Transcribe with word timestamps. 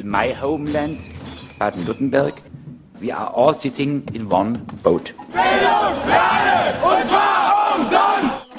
in 0.00 0.08
my 0.08 0.32
homeland, 0.32 0.98
Baden-Württemberg, 1.58 2.42
we 3.00 3.12
are 3.12 3.30
all 3.34 3.54
sitting 3.54 4.02
in 4.14 4.30
one 4.30 4.58
boat. 4.82 5.14
Bildung, 5.32 6.08
Lerne, 6.08 6.82
und 6.82 7.06
zwar 7.06 7.76
umsonst! 7.76 8.50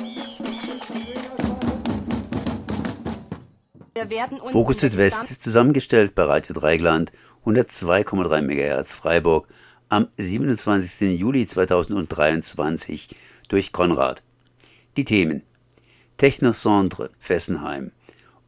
Fokus 4.52 4.80
Südwest, 4.80 5.42
zusammengestellt 5.42 6.16
bei 6.16 6.24
Radio 6.24 6.54
Dreigland, 6.54 7.12
102,3 7.46 8.42
MHz 8.42 8.96
Freiburg, 8.96 9.48
am 9.90 10.08
27. 10.18 11.20
Juli 11.20 11.46
2023 11.46 13.10
durch 13.48 13.72
Konrad. 13.72 14.24
Die 14.96 15.04
Themen 15.04 15.44
Technocentre 16.18 17.10
Fessenheim 17.18 17.92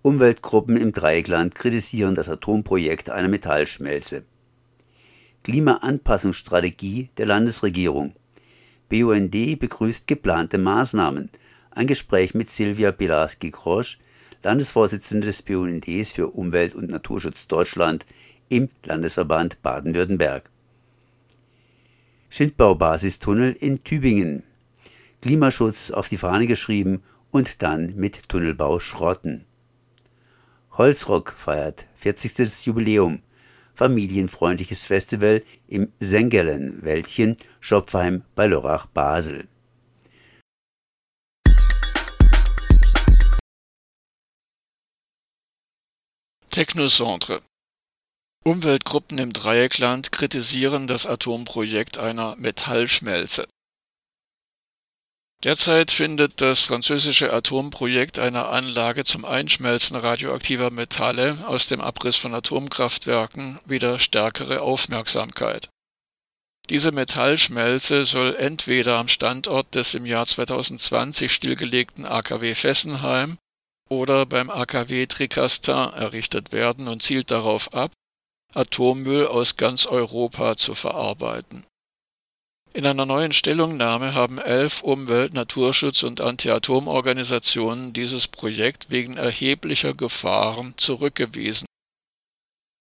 Umweltgruppen 0.04 0.76
im 0.76 0.92
Dreieckland 0.92 1.56
kritisieren 1.56 2.14
das 2.14 2.28
Atomprojekt 2.28 3.10
einer 3.10 3.30
Metallschmelze. 3.30 4.26
Klimaanpassungsstrategie 5.44 7.10
der 7.16 7.26
Landesregierung. 7.26 8.14
BUND 8.90 9.32
begrüßt 9.32 10.06
geplante 10.06 10.58
Maßnahmen. 10.58 11.30
Ein 11.72 11.88
Gespräch 11.88 12.34
mit 12.34 12.50
Silvia 12.50 12.92
Bilarski-Krosch, 12.92 13.98
Landesvorsitzende 14.44 15.28
des 15.28 15.42
BUNDs 15.42 16.12
für 16.12 16.28
Umwelt- 16.28 16.76
und 16.76 16.90
Naturschutz 16.90 17.48
Deutschland 17.48 18.06
im 18.50 18.68
Landesverband 18.84 19.62
Baden-Württemberg. 19.62 20.50
Schindbau-Basistunnel 22.30 23.54
in 23.54 23.86
Tübingen. 23.86 24.44
Klimaschutz 25.22 25.92
auf 25.92 26.10
die 26.10 26.18
Fahne 26.18 26.46
geschrieben 26.46 27.04
und 27.32 27.62
dann 27.62 27.96
mit 27.96 28.28
Tunnelbau 28.28 28.80
schrotten. 28.80 29.46
Holzrock 30.76 31.32
feiert 31.32 31.86
40. 31.96 32.66
Jubiläum. 32.66 33.22
Familienfreundliches 33.76 34.86
Festival 34.86 35.44
im 35.68 35.92
Sengelen, 36.00 36.84
Wäldchen, 36.84 37.36
Schopfheim 37.60 38.24
bei 38.34 38.48
Lörrach, 38.48 38.88
Basel. 38.88 39.48
Technocentre 46.50 47.42
Umweltgruppen 48.44 49.18
im 49.20 49.32
Dreieckland 49.32 50.12
kritisieren 50.12 50.88
das 50.88 51.06
Atomprojekt 51.06 51.98
einer 51.98 52.36
Metallschmelze. 52.36 53.48
Derzeit 55.44 55.92
findet 55.92 56.40
das 56.40 56.62
französische 56.62 57.34
Atomprojekt 57.34 58.18
einer 58.18 58.48
Anlage 58.48 59.04
zum 59.04 59.26
Einschmelzen 59.26 59.98
radioaktiver 59.98 60.72
Metalle 60.72 61.38
aus 61.46 61.68
dem 61.68 61.82
Abriss 61.82 62.16
von 62.16 62.34
Atomkraftwerken 62.34 63.60
wieder 63.66 64.00
stärkere 64.00 64.62
Aufmerksamkeit. 64.62 65.68
Diese 66.70 66.94
Metallschmelze 66.94 68.06
soll 68.06 68.38
entweder 68.38 68.98
am 68.98 69.10
Standort 69.10 69.76
des 69.76 69.96
im 69.96 70.06
Jahr 70.06 70.26
2020 70.26 71.34
stillgelegten 71.34 72.06
AKW 72.06 72.56
Fessenheim 72.56 73.38
oder 73.90 74.26
beim 74.26 74.50
AKW 74.50 75.08
Tricastin 75.08 75.92
errichtet 75.94 76.54
werden 76.54 76.88
und 76.88 77.04
zielt 77.04 77.32
darauf 77.32 77.74
ab, 77.74 77.92
Atommüll 78.54 79.28
aus 79.28 79.58
ganz 79.58 79.88
Europa 79.88 80.56
zu 80.56 80.74
verarbeiten 80.74 81.66
in 82.74 82.88
einer 82.88 83.06
neuen 83.06 83.34
Stellungnahme 83.34 84.16
haben 84.16 84.40
elf 84.40 84.82
Umwelt-, 84.82 85.34
Naturschutz- 85.34 86.04
und 86.04 86.22
Anti-Atom-Organisationen 86.22 87.94
dieses 87.94 88.28
Projekt 88.28 88.90
wegen 88.90 89.16
erheblicher 89.16 89.94
Gefahren 89.94 90.74
zurückgewiesen. 90.78 91.68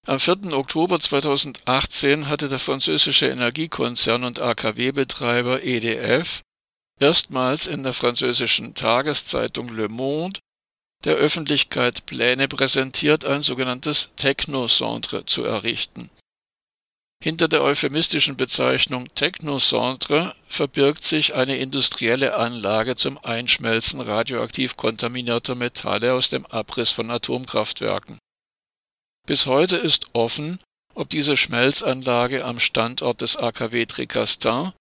Am 0.06 0.18
4. 0.18 0.52
Oktober 0.54 0.98
2018 0.98 2.28
hatte 2.28 2.48
der 2.48 2.58
französische 2.58 3.28
Energiekonzern 3.28 4.24
und 4.24 4.40
AKW-Betreiber 4.40 5.62
EDF 5.62 6.40
erstmals 6.98 7.66
in 7.66 7.82
der 7.82 7.92
französischen 7.92 8.74
Tageszeitung 8.74 9.68
Le 9.68 9.88
Monde 9.88 10.40
der 11.04 11.16
Öffentlichkeit 11.16 12.06
Pläne 12.06 12.48
präsentiert, 12.48 13.24
ein 13.24 13.42
sogenanntes 13.42 14.10
Technocentre 14.16 15.26
zu 15.26 15.44
errichten 15.44 16.10
hinter 17.22 17.46
der 17.46 17.62
euphemistischen 17.62 18.36
Bezeichnung 18.36 19.06
Technocentre 19.14 20.34
verbirgt 20.48 21.04
sich 21.04 21.36
eine 21.36 21.56
industrielle 21.56 22.34
Anlage 22.34 22.96
zum 22.96 23.16
Einschmelzen 23.16 24.00
radioaktiv 24.00 24.76
kontaminierter 24.76 25.54
Metalle 25.54 26.14
aus 26.14 26.30
dem 26.30 26.44
Abriss 26.46 26.90
von 26.90 27.12
Atomkraftwerken. 27.12 28.18
Bis 29.24 29.46
heute 29.46 29.76
ist 29.76 30.06
offen, 30.14 30.58
ob 30.94 31.10
diese 31.10 31.36
Schmelzanlage 31.36 32.44
am 32.44 32.58
Standort 32.58 33.20
des 33.20 33.36
AKW 33.36 33.86
Tricastin 33.86 34.72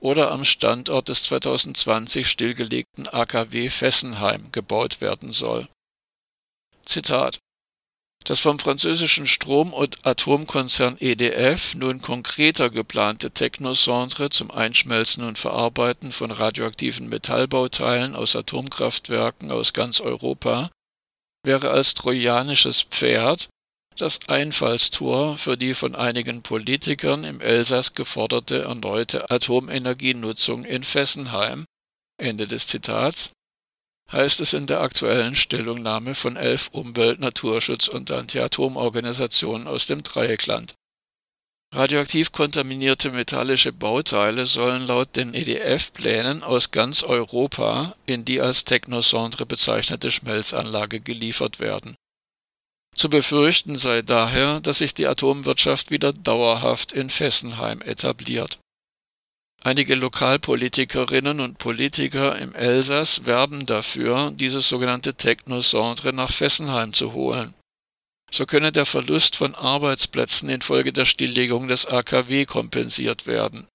oder 0.00 0.30
am 0.30 0.46
Standort 0.46 1.10
des 1.10 1.24
2020 1.24 2.26
stillgelegten 2.26 3.06
AKW 3.06 3.68
Fessenheim 3.68 4.50
gebaut 4.50 5.02
werden 5.02 5.30
soll. 5.30 5.68
Zitat 6.86 7.38
das 8.24 8.40
vom 8.40 8.58
französischen 8.58 9.26
Strom- 9.26 9.72
und 9.72 10.06
Atomkonzern 10.06 10.96
EDF 11.00 11.74
nun 11.74 12.00
konkreter 12.00 12.70
geplante 12.70 13.30
Technocentre 13.30 14.30
zum 14.30 14.50
Einschmelzen 14.50 15.24
und 15.24 15.38
Verarbeiten 15.38 16.12
von 16.12 16.30
radioaktiven 16.30 17.08
Metallbauteilen 17.08 18.14
aus 18.14 18.36
Atomkraftwerken 18.36 19.50
aus 19.50 19.72
ganz 19.72 20.00
Europa 20.00 20.70
wäre 21.44 21.70
als 21.70 21.94
trojanisches 21.94 22.82
Pferd 22.82 23.48
das 23.96 24.28
Einfallstor 24.28 25.36
für 25.36 25.56
die 25.56 25.74
von 25.74 25.94
einigen 25.94 26.42
Politikern 26.42 27.24
im 27.24 27.40
Elsass 27.40 27.94
geforderte 27.94 28.62
erneute 28.62 29.30
Atomenergienutzung 29.30 30.64
in 30.64 30.82
Fessenheim. 30.82 31.64
Ende 32.18 32.46
des 32.46 32.68
Zitats 32.68 33.30
heißt 34.12 34.40
es 34.40 34.52
in 34.52 34.66
der 34.66 34.80
aktuellen 34.80 35.34
Stellungnahme 35.34 36.14
von 36.14 36.36
elf 36.36 36.68
Umwelt-, 36.72 37.20
Naturschutz- 37.20 37.88
und 37.88 38.10
Anti-Atom-Organisationen 38.10 39.66
aus 39.66 39.86
dem 39.86 40.02
Dreieckland. 40.02 40.74
Radioaktiv 41.74 42.32
kontaminierte 42.32 43.10
metallische 43.10 43.72
Bauteile 43.72 44.44
sollen 44.44 44.86
laut 44.86 45.16
den 45.16 45.32
EDF-Plänen 45.32 46.42
aus 46.42 46.70
ganz 46.70 47.02
Europa 47.02 47.96
in 48.04 48.26
die 48.26 48.42
als 48.42 48.64
Technocentre 48.66 49.46
bezeichnete 49.46 50.10
Schmelzanlage 50.10 51.00
geliefert 51.00 51.60
werden. 51.60 51.96
Zu 52.94 53.08
befürchten 53.08 53.76
sei 53.76 54.02
daher, 54.02 54.60
dass 54.60 54.78
sich 54.78 54.92
die 54.92 55.06
Atomwirtschaft 55.06 55.90
wieder 55.90 56.12
dauerhaft 56.12 56.92
in 56.92 57.08
Fessenheim 57.08 57.80
etabliert 57.80 58.58
Einige 59.64 59.94
Lokalpolitikerinnen 59.94 61.38
und 61.38 61.58
Politiker 61.58 62.36
im 62.36 62.52
Elsass 62.52 63.26
werben 63.26 63.64
dafür, 63.64 64.32
dieses 64.34 64.68
sogenannte 64.68 65.14
Technocentre 65.14 66.12
nach 66.12 66.32
Fessenheim 66.32 66.92
zu 66.92 67.12
holen. 67.12 67.54
So 68.32 68.44
könne 68.44 68.72
der 68.72 68.86
Verlust 68.86 69.36
von 69.36 69.54
Arbeitsplätzen 69.54 70.48
infolge 70.48 70.92
der 70.92 71.04
Stilllegung 71.04 71.68
des 71.68 71.86
AKW 71.86 72.44
kompensiert 72.44 73.26
werden. 73.26 73.68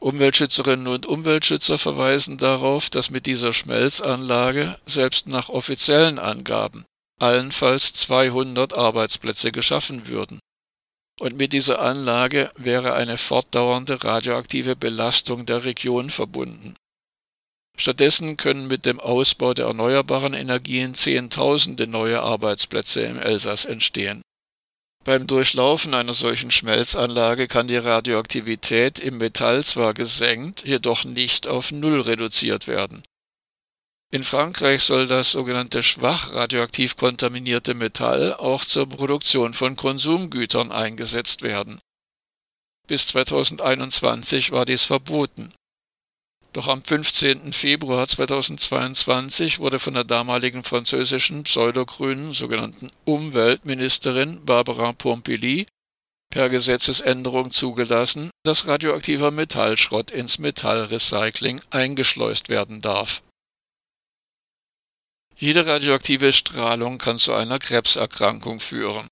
Umweltschützerinnen 0.00 0.86
und 0.86 1.04
Umweltschützer 1.04 1.76
verweisen 1.76 2.38
darauf, 2.38 2.88
dass 2.88 3.10
mit 3.10 3.26
dieser 3.26 3.52
Schmelzanlage 3.52 4.78
selbst 4.86 5.26
nach 5.26 5.50
offiziellen 5.50 6.18
Angaben 6.18 6.86
allenfalls 7.20 7.92
200 7.92 8.74
Arbeitsplätze 8.74 9.52
geschaffen 9.52 10.06
würden 10.06 10.38
und 11.20 11.36
mit 11.36 11.52
dieser 11.52 11.80
Anlage 11.80 12.50
wäre 12.56 12.94
eine 12.94 13.18
fortdauernde 13.18 14.04
radioaktive 14.04 14.76
Belastung 14.76 15.46
der 15.46 15.64
Region 15.64 16.10
verbunden. 16.10 16.74
Stattdessen 17.78 18.36
können 18.36 18.68
mit 18.68 18.86
dem 18.86 19.00
Ausbau 19.00 19.52
der 19.52 19.66
erneuerbaren 19.66 20.34
Energien 20.34 20.94
Zehntausende 20.94 21.86
neue 21.86 22.22
Arbeitsplätze 22.22 23.02
im 23.02 23.18
Elsass 23.18 23.64
entstehen. 23.64 24.22
Beim 25.04 25.26
Durchlaufen 25.26 25.94
einer 25.94 26.14
solchen 26.14 26.50
Schmelzanlage 26.50 27.46
kann 27.46 27.68
die 27.68 27.76
Radioaktivität 27.76 28.98
im 28.98 29.18
Metall 29.18 29.62
zwar 29.62 29.94
gesenkt, 29.94 30.66
jedoch 30.66 31.04
nicht 31.04 31.46
auf 31.46 31.70
Null 31.70 32.00
reduziert 32.00 32.66
werden 32.66 33.02
in 34.12 34.22
Frankreich 34.22 34.84
soll 34.84 35.06
das 35.08 35.32
sogenannte 35.32 35.82
schwach 35.82 36.32
radioaktiv 36.32 36.96
kontaminierte 36.96 37.74
Metall 37.74 38.34
auch 38.34 38.64
zur 38.64 38.88
Produktion 38.88 39.52
von 39.52 39.76
Konsumgütern 39.76 40.70
eingesetzt 40.70 41.42
werden. 41.42 41.80
Bis 42.86 43.08
2021 43.08 44.52
war 44.52 44.64
dies 44.64 44.84
verboten. 44.84 45.52
Doch 46.52 46.68
am 46.68 46.82
15. 46.84 47.52
Februar 47.52 48.06
2022 48.06 49.58
wurde 49.58 49.80
von 49.80 49.94
der 49.94 50.04
damaligen 50.04 50.62
französischen 50.62 51.42
pseudogrünen 51.42 52.32
sogenannten 52.32 52.90
Umweltministerin 53.04 54.44
Barbara 54.46 54.92
Pompili 54.92 55.66
per 56.30 56.48
Gesetzesänderung 56.48 57.50
zugelassen, 57.50 58.30
dass 58.44 58.68
radioaktiver 58.68 59.32
Metallschrott 59.32 60.10
ins 60.12 60.38
Metallrecycling 60.38 61.60
eingeschleust 61.70 62.48
werden 62.48 62.80
darf 62.80 63.20
jede 65.36 65.66
radioaktive 65.66 66.32
Strahlung 66.32 66.98
kann 66.98 67.18
zu 67.18 67.34
einer 67.34 67.58
Krebserkrankung 67.58 68.60
führen. 68.60 69.06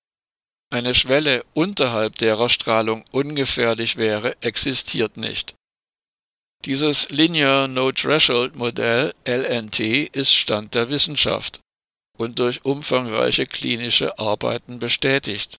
Eine 0.71 0.95
Schwelle 0.95 1.45
unterhalb 1.53 2.17
derer 2.17 2.49
Strahlung 2.49 3.05
ungefährlich 3.11 3.97
wäre, 3.97 4.35
existiert 4.41 5.17
nicht. 5.17 5.53
Dieses 6.65 7.09
Linear 7.09 7.67
No 7.67 7.91
Threshold 7.91 8.55
Modell 8.55 9.13
LNT 9.27 9.79
ist 10.15 10.33
Stand 10.33 10.73
der 10.73 10.89
Wissenschaft 10.89 11.59
und 12.17 12.39
durch 12.39 12.65
umfangreiche 12.65 13.45
klinische 13.45 14.17
Arbeiten 14.17 14.79
bestätigt. 14.79 15.57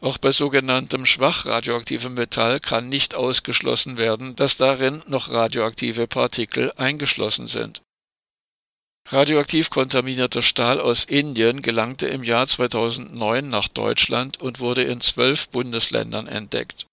Auch 0.00 0.18
bei 0.18 0.32
sogenanntem 0.32 1.06
schwach 1.06 1.46
radioaktivem 1.46 2.14
Metall 2.14 2.58
kann 2.58 2.88
nicht 2.88 3.14
ausgeschlossen 3.14 3.96
werden, 3.96 4.34
dass 4.34 4.56
darin 4.56 5.04
noch 5.06 5.30
radioaktive 5.30 6.08
Partikel 6.08 6.72
eingeschlossen 6.76 7.46
sind. 7.46 7.81
Radioaktiv 9.08 9.70
kontaminierter 9.70 10.42
Stahl 10.42 10.80
aus 10.80 11.04
Indien 11.04 11.60
gelangte 11.60 12.06
im 12.06 12.22
Jahr 12.22 12.46
2009 12.46 13.48
nach 13.48 13.68
Deutschland 13.68 14.40
und 14.40 14.60
wurde 14.60 14.84
in 14.84 15.00
zwölf 15.00 15.48
Bundesländern 15.48 16.26
entdeckt. 16.26 16.86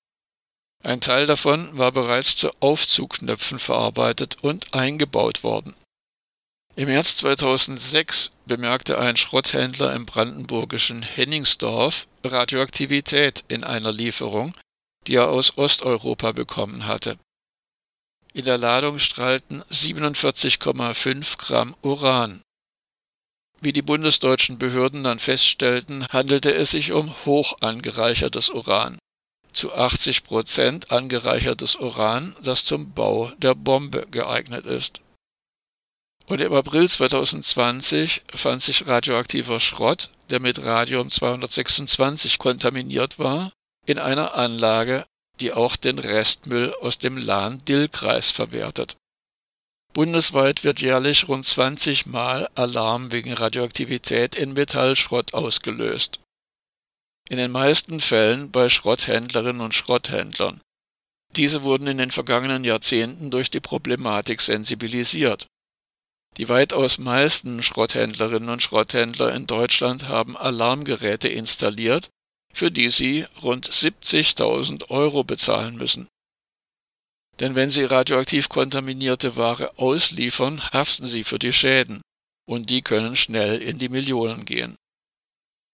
Ein 0.83 1.01
Teil 1.01 1.25
davon 1.25 1.77
war 1.77 1.91
bereits 1.91 2.35
zu 2.35 2.51
Aufzugknöpfen 2.61 3.59
verarbeitet 3.59 4.37
und 4.41 4.73
eingebaut 4.73 5.43
worden. 5.43 5.75
Im 6.75 6.87
März 6.87 7.17
2006 7.17 8.31
bemerkte 8.45 8.99
ein 8.99 9.17
Schrotthändler 9.17 9.93
im 9.93 10.05
brandenburgischen 10.05 11.01
Henningsdorf 11.01 12.07
Radioaktivität 12.23 13.43
in 13.49 13.65
einer 13.65 13.91
Lieferung, 13.91 14.53
die 15.05 15.15
er 15.15 15.29
aus 15.29 15.57
Osteuropa 15.57 16.31
bekommen 16.31 16.87
hatte. 16.87 17.17
In 18.33 18.45
der 18.45 18.57
Ladung 18.57 18.99
strahlten 18.99 19.63
47,5 19.71 21.37
Gramm 21.37 21.75
Uran. 21.81 22.41
Wie 23.61 23.73
die 23.73 23.81
bundesdeutschen 23.81 24.59
Behörden 24.59 25.03
dann 25.03 25.19
feststellten, 25.19 26.05
handelte 26.07 26.53
es 26.53 26.71
sich 26.71 26.91
um 26.91 27.13
hoch 27.25 27.55
angereichertes 27.59 28.49
Uran. 28.49 28.99
Zu 29.51 29.73
80 29.73 30.23
Prozent 30.23 30.91
angereichertes 30.91 31.75
Uran, 31.75 32.35
das 32.43 32.65
zum 32.65 32.93
Bau 32.93 33.31
der 33.39 33.55
Bombe 33.55 34.05
geeignet 34.11 34.65
ist. 34.65 35.01
Und 36.27 36.39
im 36.39 36.53
April 36.53 36.87
2020 36.87 38.21
fand 38.35 38.61
sich 38.61 38.87
radioaktiver 38.87 39.59
Schrott, 39.59 40.11
der 40.29 40.39
mit 40.39 40.63
Radium 40.63 41.09
226 41.09 42.37
kontaminiert 42.37 43.17
war, 43.17 43.51
in 43.87 43.97
einer 43.97 44.35
Anlage, 44.35 45.07
die 45.39 45.53
auch 45.53 45.75
den 45.75 45.99
Restmüll 45.99 46.73
aus 46.81 46.97
dem 46.97 47.17
Lahn-Dill-Kreis 47.17 48.31
verwertet. 48.31 48.97
Bundesweit 49.93 50.63
wird 50.63 50.81
jährlich 50.81 51.27
rund 51.27 51.45
20 51.45 52.05
Mal 52.05 52.47
Alarm 52.55 53.11
wegen 53.11 53.33
Radioaktivität 53.33 54.35
in 54.35 54.53
Metallschrott 54.53 55.33
ausgelöst. 55.33 56.19
In 57.27 57.37
den 57.37 57.51
meisten 57.51 57.99
Fällen 57.99 58.51
bei 58.51 58.69
Schrotthändlerinnen 58.69 59.61
und 59.61 59.73
Schrotthändlern. 59.73 60.61
Diese 61.35 61.63
wurden 61.63 61.87
in 61.87 61.97
den 61.97 62.11
vergangenen 62.11 62.63
Jahrzehnten 62.63 63.29
durch 63.29 63.51
die 63.51 63.59
Problematik 63.59 64.41
sensibilisiert. 64.41 65.47
Die 66.37 66.49
weitaus 66.49 66.97
meisten 66.97 67.61
Schrotthändlerinnen 67.63 68.49
und 68.49 68.63
Schrotthändler 68.63 69.33
in 69.33 69.45
Deutschland 69.45 70.07
haben 70.07 70.37
Alarmgeräte 70.37 71.27
installiert, 71.27 72.09
für 72.59 72.71
die 72.71 72.89
sie 72.89 73.25
rund 73.41 73.69
70.000 73.71 74.89
Euro 74.89 75.23
bezahlen 75.23 75.77
müssen. 75.77 76.09
Denn 77.39 77.55
wenn 77.55 77.69
sie 77.69 77.85
radioaktiv 77.85 78.49
kontaminierte 78.49 79.37
Ware 79.37 79.77
ausliefern, 79.77 80.61
haften 80.73 81.07
sie 81.07 81.23
für 81.23 81.39
die 81.39 81.53
Schäden, 81.53 82.01
und 82.45 82.69
die 82.69 82.81
können 82.81 83.15
schnell 83.15 83.61
in 83.61 83.77
die 83.77 83.87
Millionen 83.87 84.43
gehen. 84.43 84.75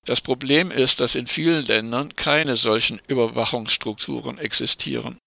Das 0.06 0.22
Problem 0.22 0.70
ist, 0.70 1.00
dass 1.00 1.16
in 1.16 1.26
vielen 1.26 1.66
Ländern 1.66 2.16
keine 2.16 2.56
solchen 2.56 3.02
Überwachungsstrukturen 3.08 4.38
existieren. 4.38 5.18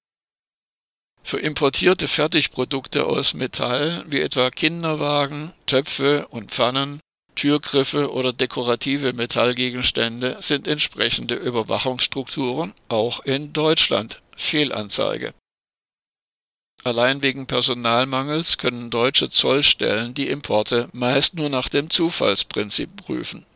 Für 1.25 1.41
importierte 1.41 2.07
Fertigprodukte 2.07 3.05
aus 3.05 3.35
Metall 3.35 4.05
wie 4.07 4.21
etwa 4.21 4.51
Kinderwagen, 4.51 5.53
Töpfe 5.67 6.29
und 6.29 6.53
Pfannen, 6.53 7.01
Türgriffe 7.38 8.12
oder 8.12 8.32
dekorative 8.32 9.12
Metallgegenstände 9.12 10.38
sind 10.40 10.67
entsprechende 10.67 11.37
Überwachungsstrukturen 11.37 12.75
auch 12.88 13.20
in 13.20 13.52
Deutschland 13.52 14.20
Fehlanzeige. 14.37 15.32
Allein 16.82 17.23
wegen 17.23 17.46
Personalmangels 17.46 18.58
können 18.58 18.90
deutsche 18.90 19.31
Zollstellen 19.31 20.14
die 20.14 20.29
Importe 20.29 20.88
meist 20.93 21.35
nur 21.35 21.49
nach 21.49 21.69
dem 21.69 21.90
Zufallsprinzip 21.90 23.05
prüfen. 23.05 23.46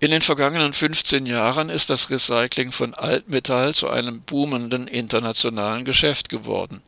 In 0.00 0.10
den 0.10 0.22
vergangenen 0.22 0.72
15 0.72 1.26
Jahren 1.26 1.68
ist 1.68 1.90
das 1.90 2.08
Recycling 2.08 2.72
von 2.72 2.94
Altmetall 2.94 3.74
zu 3.74 3.90
einem 3.90 4.22
boomenden 4.22 4.88
internationalen 4.88 5.84
Geschäft 5.84 6.30
geworden. 6.30 6.82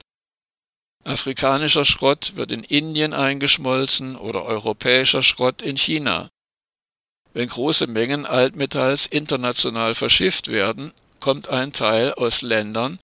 Afrikanischer 1.06 1.84
Schrott 1.84 2.32
wird 2.34 2.50
in 2.50 2.64
Indien 2.64 3.12
eingeschmolzen 3.12 4.16
oder 4.16 4.44
europäischer 4.44 5.22
Schrott 5.22 5.62
in 5.62 5.76
China. 5.76 6.28
Wenn 7.32 7.48
große 7.48 7.86
Mengen 7.86 8.26
Altmetalls 8.26 9.06
international 9.06 9.94
verschifft 9.94 10.48
werden, 10.48 10.92
kommt 11.20 11.48
ein 11.48 11.72
Teil 11.72 12.12
aus 12.14 12.42
Ländern, 12.42 12.98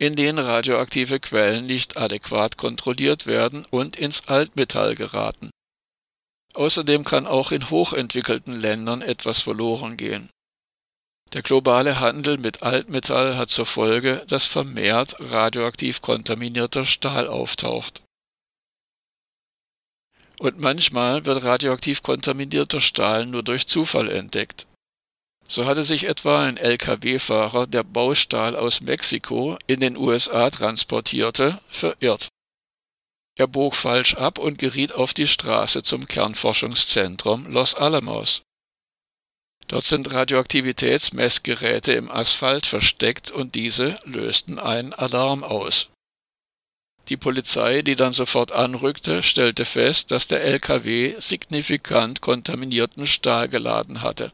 in 0.00 0.16
denen 0.16 0.40
radioaktive 0.40 1.20
Quellen 1.20 1.66
nicht 1.66 1.96
adäquat 1.96 2.56
kontrolliert 2.56 3.26
werden 3.26 3.64
und 3.70 3.94
ins 3.94 4.26
Altmetall 4.26 4.96
geraten. 4.96 5.50
Außerdem 6.54 7.04
kann 7.04 7.26
auch 7.26 7.52
in 7.52 7.70
hochentwickelten 7.70 8.56
Ländern 8.56 9.00
etwas 9.00 9.40
verloren 9.40 9.96
gehen. 9.96 10.28
Der 11.34 11.42
globale 11.42 11.98
Handel 11.98 12.38
mit 12.38 12.62
Altmetall 12.62 13.36
hat 13.36 13.50
zur 13.50 13.66
Folge, 13.66 14.24
dass 14.28 14.46
vermehrt 14.46 15.16
radioaktiv 15.18 16.00
kontaminierter 16.00 16.86
Stahl 16.86 17.26
auftaucht. 17.26 18.02
Und 20.38 20.60
manchmal 20.60 21.24
wird 21.24 21.42
radioaktiv 21.42 22.04
kontaminierter 22.04 22.80
Stahl 22.80 23.26
nur 23.26 23.42
durch 23.42 23.66
Zufall 23.66 24.10
entdeckt. 24.10 24.68
So 25.48 25.66
hatte 25.66 25.82
sich 25.82 26.04
etwa 26.04 26.44
ein 26.44 26.56
Lkw-Fahrer, 26.56 27.66
der 27.66 27.82
Baustahl 27.82 28.54
aus 28.54 28.80
Mexiko 28.80 29.58
in 29.66 29.80
den 29.80 29.96
USA 29.96 30.50
transportierte, 30.50 31.60
verirrt. 31.68 32.28
Er 33.36 33.48
bog 33.48 33.74
falsch 33.74 34.14
ab 34.14 34.38
und 34.38 34.58
geriet 34.58 34.94
auf 34.94 35.14
die 35.14 35.26
Straße 35.26 35.82
zum 35.82 36.06
Kernforschungszentrum 36.06 37.46
Los 37.46 37.74
Alamos. 37.74 38.43
Dort 39.68 39.84
sind 39.84 40.12
Radioaktivitätsmessgeräte 40.12 41.92
im 41.92 42.10
Asphalt 42.10 42.66
versteckt 42.66 43.30
und 43.30 43.54
diese 43.54 43.96
lösten 44.04 44.58
einen 44.58 44.92
Alarm 44.92 45.42
aus. 45.42 45.88
Die 47.08 47.16
Polizei, 47.16 47.82
die 47.82 47.96
dann 47.96 48.12
sofort 48.12 48.52
anrückte, 48.52 49.22
stellte 49.22 49.64
fest, 49.64 50.10
dass 50.10 50.26
der 50.26 50.42
LKW 50.42 51.14
signifikant 51.18 52.20
kontaminierten 52.20 53.06
Stahl 53.06 53.48
geladen 53.48 54.00
hatte. 54.00 54.32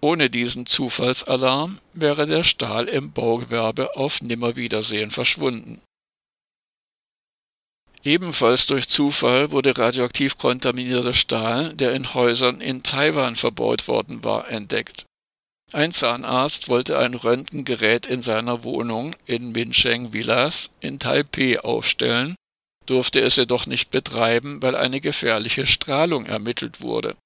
Ohne 0.00 0.30
diesen 0.30 0.66
Zufallsalarm 0.66 1.80
wäre 1.92 2.26
der 2.26 2.44
Stahl 2.44 2.88
im 2.88 3.12
Baugewerbe 3.12 3.96
auf 3.96 4.22
Nimmerwiedersehen 4.22 5.10
verschwunden. 5.10 5.80
Ebenfalls 8.04 8.66
durch 8.66 8.88
Zufall 8.88 9.50
wurde 9.50 9.76
radioaktiv 9.76 10.38
kontaminierter 10.38 11.14
Stahl, 11.14 11.74
der 11.74 11.94
in 11.94 12.14
Häusern 12.14 12.60
in 12.60 12.82
Taiwan 12.82 13.36
verbaut 13.36 13.88
worden 13.88 14.22
war, 14.22 14.48
entdeckt. 14.48 15.04
Ein 15.72 15.92
Zahnarzt 15.92 16.68
wollte 16.68 16.98
ein 16.98 17.14
Röntgengerät 17.14 18.06
in 18.06 18.22
seiner 18.22 18.64
Wohnung 18.64 19.14
in 19.26 19.52
Mincheng 19.52 20.12
Villas 20.12 20.70
in 20.80 20.98
Taipeh 20.98 21.58
aufstellen, 21.58 22.34
durfte 22.86 23.20
es 23.20 23.36
jedoch 23.36 23.66
nicht 23.66 23.90
betreiben, 23.90 24.62
weil 24.62 24.74
eine 24.74 25.00
gefährliche 25.00 25.66
Strahlung 25.66 26.24
ermittelt 26.24 26.80
wurde. 26.80 27.16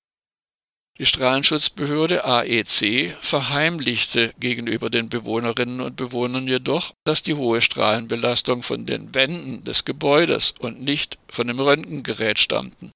Die 0.98 1.06
Strahlenschutzbehörde 1.06 2.24
AEC 2.24 3.16
verheimlichte 3.22 4.34
gegenüber 4.38 4.90
den 4.90 5.08
Bewohnerinnen 5.08 5.80
und 5.80 5.96
Bewohnern 5.96 6.46
jedoch, 6.46 6.92
dass 7.04 7.22
die 7.22 7.34
hohe 7.34 7.62
Strahlenbelastung 7.62 8.62
von 8.62 8.84
den 8.84 9.14
Wänden 9.14 9.64
des 9.64 9.84
Gebäudes 9.84 10.52
und 10.58 10.82
nicht 10.82 11.18
von 11.28 11.46
dem 11.46 11.58
Röntgengerät 11.58 12.38
stammten. 12.38 12.92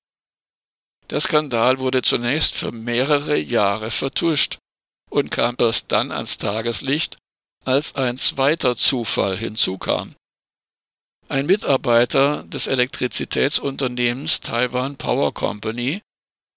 Der 1.09 1.21
Skandal 1.21 1.79
wurde 1.79 2.03
zunächst 2.03 2.55
für 2.55 2.73
mehrere 2.73 3.39
Jahre 3.39 3.91
vertuscht 3.91 4.59
und 5.11 5.31
kam 5.31 5.57
erst 5.59 5.91
dann 5.93 6.13
ans 6.13 6.37
Tageslicht, 6.37 7.17
als 7.65 7.95
ein 7.95 8.19
zweiter 8.19 8.77
Zufall 8.77 9.37
hinzukam. 9.37 10.15
Ein 11.29 11.47
Mitarbeiter 11.47 12.45
des 12.45 12.67
Elektrizitätsunternehmens 12.67 14.41
Taiwan 14.41 14.97
Power 14.97 15.33
Company 15.33 16.03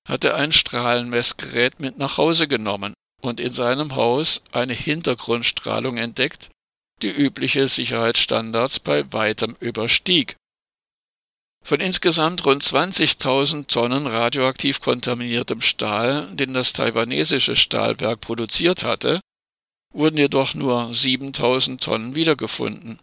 hatte 0.09 0.35
ein 0.35 0.51
Strahlenmessgerät 0.51 1.79
mit 1.79 1.97
nach 1.97 2.17
Hause 2.17 2.47
genommen 2.47 2.93
und 3.21 3.39
in 3.39 3.53
seinem 3.53 3.95
Haus 3.95 4.41
eine 4.51 4.73
Hintergrundstrahlung 4.73 5.97
entdeckt, 5.97 6.49
die 7.01 7.11
übliche 7.11 7.67
Sicherheitsstandards 7.67 8.79
bei 8.79 9.11
weitem 9.13 9.55
überstieg. 9.59 10.35
Von 11.63 11.79
insgesamt 11.79 12.45
rund 12.45 12.63
20.000 12.63 13.67
Tonnen 13.67 14.07
radioaktiv 14.07 14.81
kontaminiertem 14.81 15.61
Stahl, 15.61 16.27
den 16.33 16.53
das 16.53 16.73
taiwanesische 16.73 17.55
Stahlwerk 17.55 18.21
produziert 18.21 18.83
hatte, 18.83 19.19
wurden 19.93 20.17
jedoch 20.17 20.55
nur 20.55 20.89
7.000 20.91 21.79
Tonnen 21.79 22.15
wiedergefunden. 22.15 22.99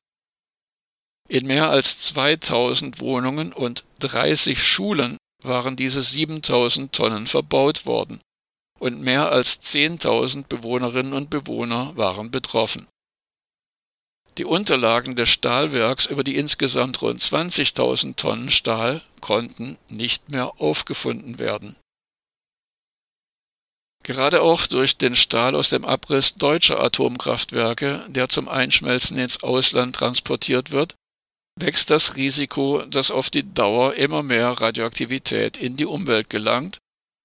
In 1.28 1.46
mehr 1.46 1.68
als 1.70 1.98
2000 1.98 3.00
Wohnungen 3.00 3.52
und 3.52 3.84
30 4.00 4.62
Schulen 4.62 5.16
waren 5.46 5.76
diese 5.76 6.02
7000 6.02 6.92
Tonnen 6.92 7.26
verbaut 7.26 7.86
worden 7.86 8.20
und 8.78 9.00
mehr 9.00 9.30
als 9.30 9.60
10.000 9.62 10.46
Bewohnerinnen 10.48 11.12
und 11.12 11.30
Bewohner 11.30 11.96
waren 11.96 12.30
betroffen. 12.30 12.86
Die 14.38 14.44
Unterlagen 14.44 15.16
des 15.16 15.30
Stahlwerks 15.30 16.06
über 16.06 16.22
die 16.22 16.36
insgesamt 16.36 17.00
rund 17.00 17.20
20.000 17.20 18.16
Tonnen 18.16 18.50
Stahl 18.50 19.00
konnten 19.20 19.78
nicht 19.88 20.28
mehr 20.28 20.60
aufgefunden 20.60 21.38
werden. 21.38 21.76
Gerade 24.02 24.42
auch 24.42 24.66
durch 24.66 24.98
den 24.98 25.16
Stahl 25.16 25.56
aus 25.56 25.70
dem 25.70 25.84
Abriss 25.84 26.34
deutscher 26.34 26.80
Atomkraftwerke, 26.80 28.06
der 28.08 28.28
zum 28.28 28.48
Einschmelzen 28.48 29.18
ins 29.18 29.42
Ausland 29.42 29.96
transportiert 29.96 30.70
wird, 30.70 30.94
wächst 31.58 31.90
das 31.90 32.16
Risiko, 32.16 32.82
dass 32.82 33.10
auf 33.10 33.30
die 33.30 33.54
Dauer 33.54 33.94
immer 33.94 34.22
mehr 34.22 34.50
Radioaktivität 34.50 35.56
in 35.56 35.76
die 35.76 35.86
Umwelt 35.86 36.30
gelangt 36.30 36.78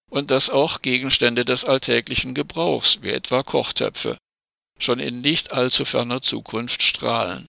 und 0.10 0.32
dass 0.32 0.50
auch 0.50 0.82
Gegenstände 0.82 1.46
des 1.46 1.66
alltäglichen 1.66 2.34
Gebrauchs, 2.34 3.00
wie 3.02 3.10
etwa 3.10 3.44
Kochtöpfe, 3.44 4.18
schon 4.80 5.00
in 5.00 5.22
nicht 5.22 5.54
allzu 5.54 5.86
ferner 5.86 6.22
Zukunft 6.22 6.82
strahlen. 6.82 7.46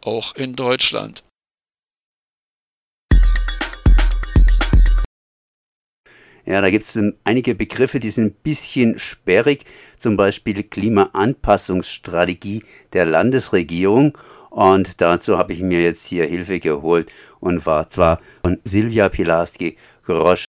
Auch 0.00 0.34
in 0.34 0.56
Deutschland. 0.56 1.22
Ja, 6.46 6.60
da 6.60 6.70
gibt 6.70 6.84
es 6.84 6.98
einige 7.24 7.56
Begriffe, 7.56 7.98
die 7.98 8.10
sind 8.10 8.26
ein 8.26 8.36
bisschen 8.42 9.00
sperrig, 9.00 9.64
zum 9.98 10.16
Beispiel 10.16 10.62
Klimaanpassungsstrategie 10.62 12.62
der 12.92 13.04
Landesregierung. 13.04 14.16
Und 14.56 15.02
dazu 15.02 15.36
habe 15.36 15.52
ich 15.52 15.60
mir 15.60 15.82
jetzt 15.82 16.06
hier 16.06 16.24
Hilfe 16.24 16.60
geholt 16.60 17.12
und 17.40 17.66
war 17.66 17.90
zwar 17.90 18.22
von 18.42 18.58
Silvia 18.64 19.10
Pilarski-Grosch. 19.10 20.46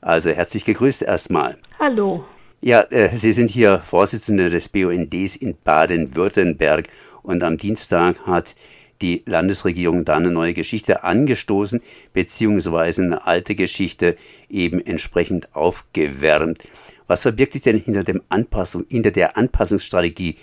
Also 0.00 0.30
herzlich 0.30 0.64
gegrüßt 0.64 1.02
erstmal. 1.02 1.56
Hallo. 1.78 2.24
Ja, 2.60 2.80
äh, 2.90 3.14
Sie 3.14 3.32
sind 3.32 3.50
hier 3.50 3.78
Vorsitzende 3.78 4.50
des 4.50 4.68
BUNDs 4.70 5.36
in 5.36 5.54
Baden-Württemberg 5.62 6.88
und 7.22 7.44
am 7.44 7.56
Dienstag 7.56 8.18
hat 8.26 8.56
die 9.00 9.22
Landesregierung 9.24 10.04
da 10.04 10.16
eine 10.16 10.32
neue 10.32 10.52
Geschichte 10.52 11.04
angestoßen, 11.04 11.80
beziehungsweise 12.12 13.04
eine 13.04 13.24
alte 13.24 13.54
Geschichte 13.54 14.16
eben 14.50 14.84
entsprechend 14.84 15.54
aufgewärmt. 15.54 16.58
Was 17.06 17.22
verbirgt 17.22 17.52
sich 17.52 17.62
denn 17.62 17.78
hinter, 17.78 18.02
dem 18.02 18.20
Anpassung, 18.30 18.84
hinter 18.88 19.12
der 19.12 19.36
Anpassungsstrategie 19.36 20.38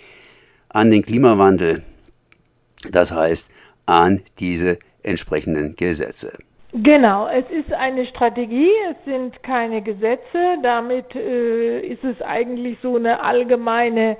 an 0.70 0.90
den 0.90 1.04
Klimawandel? 1.04 1.82
Das 2.90 3.12
heißt, 3.12 3.52
an 3.86 4.22
diese 4.38 4.78
entsprechenden 5.02 5.74
Gesetze. 5.76 6.38
Genau, 6.74 7.28
es 7.28 7.44
ist 7.50 7.72
eine 7.74 8.06
Strategie, 8.06 8.70
es 8.90 8.96
sind 9.04 9.42
keine 9.42 9.82
Gesetze. 9.82 10.56
Damit 10.62 11.14
äh, 11.14 11.80
ist 11.80 12.02
es 12.02 12.22
eigentlich 12.22 12.78
so 12.82 12.96
eine 12.96 13.20
allgemeine 13.22 14.16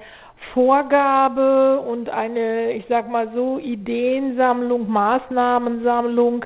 Vorgabe 0.52 1.80
und 1.80 2.10
eine, 2.10 2.72
ich 2.72 2.84
sag 2.90 3.08
mal 3.08 3.30
so, 3.34 3.58
Ideensammlung, 3.58 4.90
Maßnahmensammlung, 4.90 6.44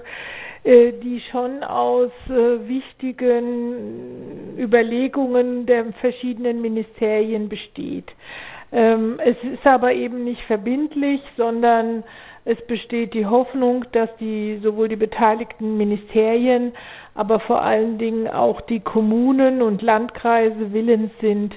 äh, 0.62 0.92
die 0.92 1.20
schon 1.32 1.64
aus 1.64 2.12
äh, 2.28 2.68
wichtigen 2.68 4.56
Überlegungen 4.58 5.66
der 5.66 5.92
verschiedenen 5.94 6.60
Ministerien 6.60 7.48
besteht. 7.48 8.06
Ähm, 8.72 9.20
es 9.24 9.36
ist 9.42 9.66
aber 9.66 9.92
eben 9.92 10.24
nicht 10.24 10.42
verbindlich, 10.42 11.20
sondern 11.36 12.04
es 12.44 12.58
besteht 12.66 13.14
die 13.14 13.26
Hoffnung, 13.26 13.84
dass 13.92 14.08
die 14.20 14.60
sowohl 14.62 14.88
die 14.88 14.96
beteiligten 14.96 15.76
Ministerien, 15.76 16.72
aber 17.14 17.40
vor 17.40 17.62
allen 17.62 17.98
Dingen 17.98 18.28
auch 18.28 18.60
die 18.62 18.80
Kommunen 18.80 19.62
und 19.62 19.82
Landkreise 19.82 20.72
willens 20.72 21.10
sind, 21.20 21.54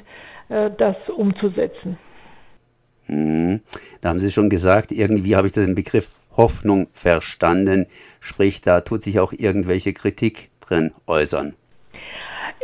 äh, 0.49 0.71
das 0.77 0.95
umzusetzen. 1.15 1.97
Hm. 3.05 3.61
Da 4.01 4.09
haben 4.09 4.19
Sie 4.19 4.31
schon 4.31 4.49
gesagt, 4.49 4.91
irgendwie 4.91 5.35
habe 5.35 5.47
ich 5.47 5.53
den 5.53 5.75
Begriff 5.75 6.09
Hoffnung 6.37 6.87
verstanden. 6.93 7.87
Sprich, 8.19 8.61
da 8.61 8.81
tut 8.81 9.03
sich 9.03 9.19
auch 9.19 9.33
irgendwelche 9.33 9.93
Kritik 9.93 10.49
drin 10.61 10.93
äußern. 11.05 11.53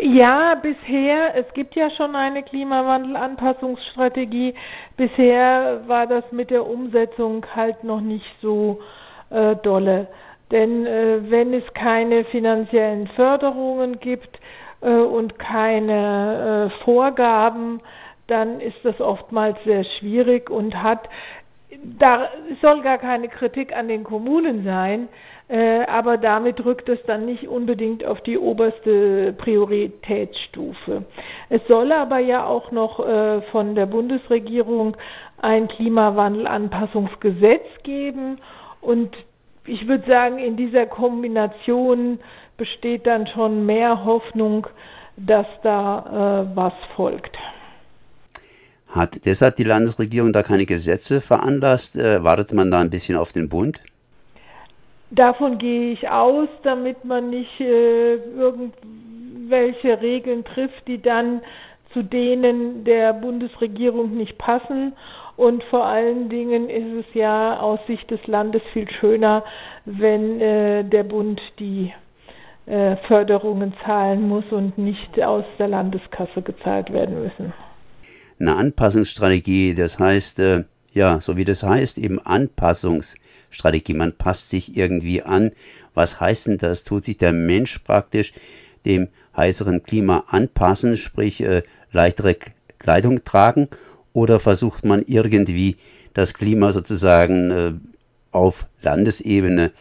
Ja, 0.01 0.55
bisher, 0.55 1.35
es 1.35 1.45
gibt 1.53 1.73
ja 1.75 1.89
schon 1.91 2.17
eine 2.17 2.43
Klimawandelanpassungsstrategie. 2.43 4.53
Bisher 4.97 5.83
war 5.87 6.05
das 6.05 6.29
mit 6.31 6.49
der 6.49 6.67
Umsetzung 6.67 7.45
halt 7.55 7.85
noch 7.85 8.01
nicht 8.01 8.25
so 8.41 8.81
äh, 9.29 9.55
dolle. 9.55 10.07
Denn 10.51 10.85
äh, 10.85 11.31
wenn 11.31 11.53
es 11.53 11.63
keine 11.73 12.25
finanziellen 12.25 13.07
Förderungen 13.09 13.99
gibt 13.99 14.37
äh, 14.81 14.89
und 14.89 15.39
keine 15.39 16.69
äh, 16.71 16.83
Vorgaben, 16.83 17.79
dann 18.27 18.59
ist 18.59 18.83
das 18.83 18.99
oftmals 18.99 19.57
sehr 19.63 19.85
schwierig 19.99 20.49
und 20.49 20.81
hat, 20.83 21.07
da 21.99 22.27
soll 22.61 22.81
gar 22.81 22.97
keine 22.97 23.29
Kritik 23.29 23.73
an 23.75 23.87
den 23.87 24.03
Kommunen 24.03 24.65
sein, 24.65 25.07
aber 25.47 26.17
damit 26.17 26.63
rückt 26.65 26.89
es 26.89 26.99
dann 27.05 27.25
nicht 27.25 27.47
unbedingt 27.47 28.03
auf 28.03 28.19
die 28.21 28.37
oberste 28.37 29.33
Prioritätsstufe. 29.37 31.03
Es 31.49 31.61
soll 31.67 31.91
aber 31.91 32.19
ja 32.19 32.45
auch 32.45 32.71
noch 32.71 32.99
äh, 32.99 33.41
von 33.51 33.75
der 33.75 33.85
Bundesregierung 33.85 34.97
ein 35.39 35.67
Klimawandelanpassungsgesetz 35.67 37.65
geben 37.83 38.39
und 38.81 39.15
ich 39.67 39.87
würde 39.87 40.07
sagen, 40.07 40.39
in 40.39 40.57
dieser 40.57 40.85
Kombination 40.85 42.19
besteht 42.57 43.05
dann 43.05 43.27
schon 43.27 43.65
mehr 43.65 44.05
Hoffnung, 44.05 44.67
dass 45.17 45.47
da 45.63 46.45
äh, 46.51 46.55
was 46.55 46.73
folgt. 46.95 47.35
Hat 48.89 49.25
deshalb 49.25 49.55
die 49.55 49.63
Landesregierung 49.63 50.31
da 50.31 50.41
keine 50.43 50.65
Gesetze 50.65 51.19
veranlasst? 51.19 51.97
Äh, 51.97 52.23
wartet 52.23 52.53
man 52.53 52.71
da 52.71 52.79
ein 52.79 52.89
bisschen 52.89 53.17
auf 53.17 53.33
den 53.33 53.49
Bund? 53.49 53.81
Davon 55.15 55.57
gehe 55.57 55.93
ich 55.93 56.09
aus, 56.09 56.49
damit 56.63 57.05
man 57.05 57.29
nicht 57.29 57.59
äh, 57.61 58.15
irgendwelche 58.15 60.01
Regeln 60.01 60.43
trifft, 60.43 60.87
die 60.87 61.01
dann 61.01 61.41
zu 61.93 62.03
denen 62.03 62.83
der 62.83 63.13
Bundesregierung 63.13 64.17
nicht 64.17 64.37
passen. 64.37 64.93
Und 65.37 65.63
vor 65.65 65.85
allen 65.85 66.29
Dingen 66.29 66.69
ist 66.69 67.07
es 67.07 67.13
ja 67.13 67.59
aus 67.59 67.79
Sicht 67.87 68.09
des 68.11 68.25
Landes 68.27 68.61
viel 68.73 68.89
schöner, 68.99 69.43
wenn 69.85 70.41
äh, 70.41 70.83
der 70.83 71.03
Bund 71.03 71.41
die 71.59 71.93
äh, 72.65 72.97
Förderungen 73.07 73.73
zahlen 73.85 74.27
muss 74.27 74.45
und 74.51 74.77
nicht 74.77 75.21
aus 75.21 75.45
der 75.59 75.69
Landeskasse 75.69 76.41
gezahlt 76.41 76.91
werden 76.91 77.23
müssen. 77.23 77.53
Eine 78.39 78.55
Anpassungsstrategie, 78.55 79.75
das 79.75 79.97
heißt, 79.97 80.39
äh, 80.39 80.63
ja, 80.95 81.19
so 81.19 81.35
wie 81.35 81.43
das 81.43 81.61
heißt, 81.61 81.97
eben 81.97 82.25
Anpassungsstrategie. 82.25 83.93
Man 83.93 84.13
passt 84.13 84.49
sich 84.49 84.77
irgendwie 84.77 85.21
an. 85.21 85.51
Was 85.93 86.21
heißt 86.21 86.47
denn 86.47 86.57
das? 86.57 86.85
Tut 86.85 87.03
sich 87.03 87.17
der 87.17 87.33
Mensch 87.33 87.79
praktisch 87.79 88.31
dem 88.85 89.09
heißeren 89.35 89.83
Klima 89.83 90.23
anpassen, 90.27 90.95
sprich 90.95 91.43
äh, 91.43 91.63
leichtere 91.91 92.37
Kleidung 92.79 93.25
tragen? 93.25 93.67
Oder 94.13 94.39
versucht 94.39 94.85
man 94.85 95.01
irgendwie 95.05 95.75
das 96.13 96.33
Klima 96.33 96.71
sozusagen 96.71 97.51
äh, 97.51 97.73
auf 98.31 98.65
Landesebene 98.81 99.71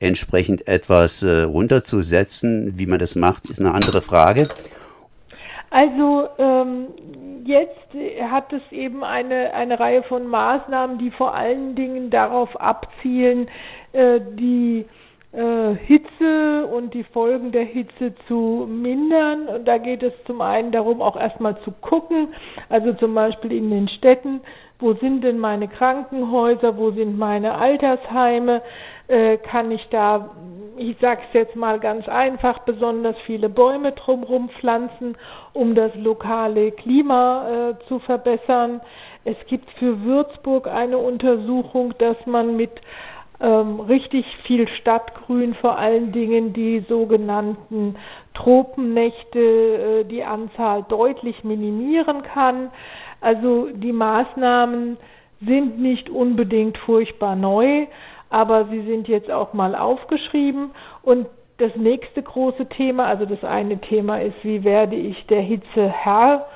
entsprechend 0.00 0.66
etwas 0.68 1.22
äh, 1.22 1.42
runterzusetzen? 1.42 2.78
Wie 2.78 2.86
man 2.86 2.98
das 2.98 3.14
macht, 3.14 3.44
ist 3.44 3.60
eine 3.60 3.74
andere 3.74 4.00
Frage. 4.00 4.48
Also 5.68 6.28
ähm, 6.38 6.86
jetzt 7.44 7.88
hat 8.30 8.52
es 8.52 8.62
eben 8.72 9.04
eine, 9.04 9.54
eine 9.54 9.78
Reihe 9.78 10.02
von 10.04 10.26
Maßnahmen, 10.26 10.98
die 10.98 11.10
vor 11.10 11.34
allen 11.34 11.74
Dingen 11.74 12.10
darauf 12.10 12.60
abzielen, 12.60 13.48
äh, 13.92 14.20
die 14.34 14.86
äh, 15.32 15.74
Hitze 15.86 16.66
und 16.66 16.94
die 16.94 17.04
Folgen 17.04 17.52
der 17.52 17.64
Hitze 17.64 18.14
zu 18.28 18.66
mindern. 18.68 19.48
Und 19.48 19.66
da 19.66 19.78
geht 19.78 20.02
es 20.02 20.12
zum 20.26 20.40
einen 20.40 20.72
darum, 20.72 21.00
auch 21.00 21.16
erstmal 21.16 21.58
zu 21.62 21.72
gucken, 21.80 22.28
also 22.68 22.92
zum 22.94 23.14
Beispiel 23.14 23.52
in 23.52 23.70
den 23.70 23.88
Städten, 23.88 24.40
wo 24.78 24.94
sind 24.94 25.22
denn 25.22 25.38
meine 25.38 25.68
Krankenhäuser, 25.68 26.76
wo 26.76 26.90
sind 26.90 27.16
meine 27.16 27.54
Altersheime, 27.54 28.62
äh, 29.08 29.38
kann 29.38 29.70
ich 29.70 29.86
da, 29.90 30.30
ich 30.90 30.96
sage 31.00 31.20
es 31.28 31.34
jetzt 31.34 31.56
mal 31.56 31.78
ganz 31.78 32.08
einfach, 32.08 32.60
besonders 32.60 33.16
viele 33.26 33.48
Bäume 33.48 33.92
drumherum 33.92 34.48
pflanzen, 34.60 35.16
um 35.52 35.74
das 35.74 35.94
lokale 35.94 36.72
Klima 36.72 37.70
äh, 37.70 37.74
zu 37.88 37.98
verbessern. 38.00 38.80
Es 39.24 39.36
gibt 39.46 39.70
für 39.78 40.02
Würzburg 40.02 40.66
eine 40.66 40.98
Untersuchung, 40.98 41.94
dass 41.98 42.16
man 42.26 42.56
mit 42.56 42.72
ähm, 43.40 43.80
richtig 43.80 44.26
viel 44.46 44.68
Stadtgrün, 44.80 45.54
vor 45.54 45.78
allen 45.78 46.12
Dingen 46.12 46.52
die 46.52 46.84
sogenannten 46.88 47.96
Tropennächte, 48.34 49.38
äh, 49.38 50.04
die 50.04 50.24
Anzahl 50.24 50.84
deutlich 50.88 51.44
minimieren 51.44 52.22
kann. 52.22 52.70
Also 53.20 53.68
die 53.72 53.92
Maßnahmen 53.92 54.96
sind 55.40 55.80
nicht 55.80 56.08
unbedingt 56.08 56.78
furchtbar 56.78 57.36
neu, 57.36 57.86
aber 58.32 58.64
sie 58.66 58.80
sind 58.82 59.08
jetzt 59.08 59.30
auch 59.30 59.52
mal 59.52 59.74
aufgeschrieben 59.74 60.70
und 61.02 61.26
das 61.58 61.76
nächste 61.76 62.22
große 62.22 62.66
Thema, 62.70 63.06
also 63.06 63.26
das 63.26 63.44
eine 63.44 63.78
Thema 63.78 64.20
ist, 64.22 64.34
wie 64.42 64.64
werde 64.64 64.96
ich 64.96 65.26
der 65.26 65.42
Hitze 65.42 65.86
Herr, 65.88 66.46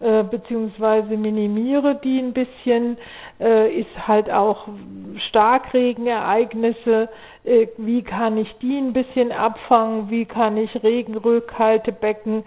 äh, 0.00 0.22
beziehungsweise 0.24 1.16
minimiere 1.16 2.00
die 2.02 2.18
ein 2.18 2.32
bisschen, 2.32 2.96
äh, 3.38 3.70
ist 3.70 4.08
halt 4.08 4.30
auch 4.30 4.66
Starkregenereignisse, 5.28 7.08
äh, 7.44 7.66
wie 7.76 8.02
kann 8.02 8.38
ich 8.38 8.52
die 8.62 8.78
ein 8.78 8.92
bisschen 8.94 9.30
abfangen, 9.30 10.08
wie 10.10 10.24
kann 10.24 10.56
ich 10.56 10.82
Regenrückhaltebecken, 10.82 12.44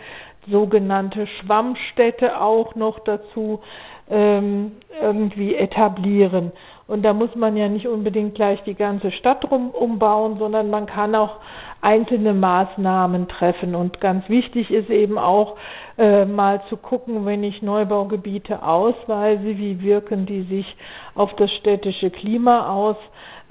sogenannte 0.48 1.28
Schwammstädte 1.28 2.42
auch 2.42 2.74
noch 2.76 3.00
dazu 3.00 3.62
ähm, 4.10 4.74
irgendwie 5.02 5.56
etablieren. 5.56 6.52
Und 6.90 7.04
da 7.04 7.14
muss 7.14 7.36
man 7.36 7.56
ja 7.56 7.70
nicht 7.70 7.88
unbedingt 7.88 8.34
gleich 8.34 8.64
die 8.64 8.74
ganze 8.74 9.12
Stadt 9.12 9.50
rum 9.52 9.70
umbauen, 9.70 10.40
sondern 10.40 10.72
man 10.72 10.88
kann 10.88 11.14
auch 11.14 11.38
einzelne 11.82 12.34
Maßnahmen 12.34 13.28
treffen. 13.28 13.76
Und 13.76 14.02
ganz 14.02 14.28
wichtig 14.28 14.72
ist 14.72 14.90
eben 14.90 15.20
auch 15.20 15.56
äh, 16.00 16.26
mal 16.26 16.62
zu 16.68 16.78
gucken, 16.78 17.28
wenn 17.28 17.44
ich 17.44 17.62
Neubaugebiete 17.62 18.64
ausweise, 18.64 19.44
wie 19.44 19.82
wirken 19.82 20.26
die 20.26 20.42
sich 20.44 20.66
auf 21.14 21.30
das 21.36 21.52
städtische 21.60 22.10
Klima 22.10 22.74
aus 22.74 22.98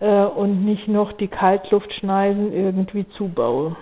äh, 0.00 0.25
und 0.25 0.64
nicht 0.64 0.88
noch 0.88 1.12
die 1.12 1.28
Kaltluftschneisen 1.28 2.52
irgendwie 2.52 3.07
zubaue. 3.16 3.76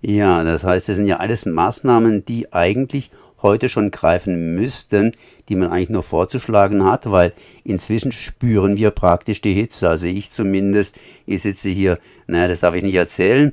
Ja, 0.00 0.42
das 0.42 0.64
heißt, 0.64 0.88
das 0.88 0.96
sind 0.96 1.06
ja 1.06 1.18
alles 1.18 1.46
Maßnahmen, 1.46 2.24
die 2.24 2.52
eigentlich 2.52 3.10
heute 3.42 3.68
schon 3.68 3.90
greifen 3.90 4.54
müssten, 4.54 5.12
die 5.48 5.56
man 5.56 5.70
eigentlich 5.70 5.90
nur 5.90 6.02
vorzuschlagen 6.02 6.84
hat, 6.84 7.10
weil 7.10 7.32
inzwischen 7.64 8.12
spüren 8.12 8.76
wir 8.76 8.90
praktisch 8.90 9.40
die 9.40 9.54
Hitze. 9.54 9.88
Also 9.88 10.06
ich 10.06 10.30
zumindest, 10.30 10.98
ich 11.26 11.42
sitze 11.42 11.68
hier, 11.68 11.98
naja, 12.26 12.48
das 12.48 12.60
darf 12.60 12.74
ich 12.74 12.82
nicht 12.82 12.94
erzählen, 12.94 13.52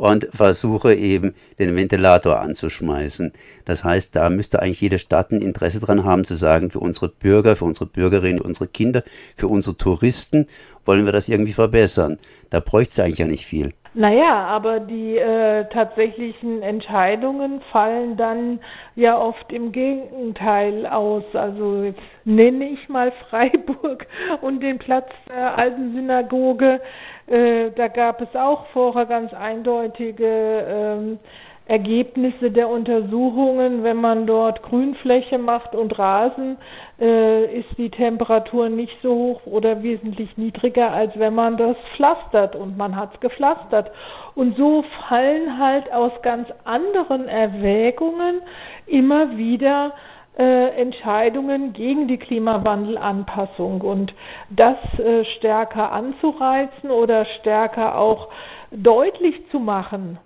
und 0.00 0.28
versuche 0.32 0.94
eben 0.94 1.34
den 1.58 1.76
Ventilator 1.76 2.40
anzuschmeißen. 2.40 3.32
Das 3.66 3.84
heißt, 3.84 4.16
da 4.16 4.30
müsste 4.30 4.62
eigentlich 4.62 4.80
jede 4.80 4.98
Stadt 4.98 5.30
ein 5.30 5.42
Interesse 5.42 5.78
dran 5.78 6.04
haben 6.04 6.24
zu 6.24 6.34
sagen, 6.36 6.70
für 6.70 6.80
unsere 6.80 7.10
Bürger, 7.10 7.54
für 7.54 7.66
unsere 7.66 7.84
Bürgerinnen, 7.84 8.38
für 8.38 8.44
unsere 8.44 8.68
Kinder, 8.68 9.02
für 9.36 9.48
unsere 9.48 9.76
Touristen 9.76 10.46
wollen 10.86 11.04
wir 11.04 11.12
das 11.12 11.28
irgendwie 11.28 11.52
verbessern. 11.52 12.16
Da 12.48 12.60
bräuchte 12.60 12.92
es 12.92 13.00
eigentlich 13.00 13.18
ja 13.18 13.26
nicht 13.26 13.44
viel. 13.44 13.74
Naja, 13.92 14.44
aber 14.46 14.78
die 14.78 15.16
äh, 15.16 15.64
tatsächlichen 15.70 16.62
Entscheidungen 16.62 17.60
fallen 17.72 18.16
dann 18.16 18.60
ja 18.94 19.18
oft 19.18 19.52
im 19.52 19.72
Gegenteil 19.72 20.86
aus. 20.86 21.24
Also 21.32 21.82
jetzt 21.82 22.00
nenne 22.24 22.66
ich 22.68 22.88
mal 22.88 23.12
Freiburg 23.30 24.06
und 24.42 24.60
den 24.60 24.78
Platz 24.78 25.10
der 25.28 25.58
alten 25.58 25.92
Synagoge. 25.92 26.80
Äh, 27.26 27.70
da 27.72 27.88
gab 27.88 28.20
es 28.20 28.34
auch 28.36 28.66
vorher 28.66 29.06
ganz 29.06 29.34
eindeutige 29.34 30.64
ähm, 30.68 31.18
Ergebnisse 31.66 32.50
der 32.50 32.68
Untersuchungen, 32.68 33.84
wenn 33.84 33.96
man 33.96 34.26
dort 34.26 34.60
Grünfläche 34.62 35.38
macht 35.38 35.74
und 35.74 35.96
Rasen, 35.96 36.56
ist 37.00 37.78
die 37.78 37.90
Temperatur 37.90 38.68
nicht 38.68 38.92
so 39.02 39.14
hoch 39.14 39.46
oder 39.46 39.82
wesentlich 39.82 40.36
niedriger, 40.36 40.92
als 40.92 41.18
wenn 41.18 41.34
man 41.34 41.56
das 41.56 41.76
pflastert 41.96 42.54
und 42.56 42.76
man 42.76 42.94
hat 42.94 43.14
es 43.14 43.20
gepflastert. 43.20 43.90
Und 44.34 44.56
so 44.56 44.84
fallen 45.08 45.58
halt 45.58 45.90
aus 45.92 46.12
ganz 46.22 46.48
anderen 46.64 47.26
Erwägungen 47.26 48.42
immer 48.86 49.36
wieder 49.36 49.92
äh, 50.38 50.80
Entscheidungen 50.80 51.72
gegen 51.72 52.06
die 52.06 52.18
Klimawandelanpassung 52.18 53.80
und 53.80 54.14
das 54.50 54.76
äh, 54.98 55.24
stärker 55.36 55.92
anzureizen 55.92 56.90
oder 56.90 57.24
stärker 57.40 57.98
auch 57.98 58.28
deutlich 58.70 59.34
zu 59.50 59.58
machen 59.58 60.18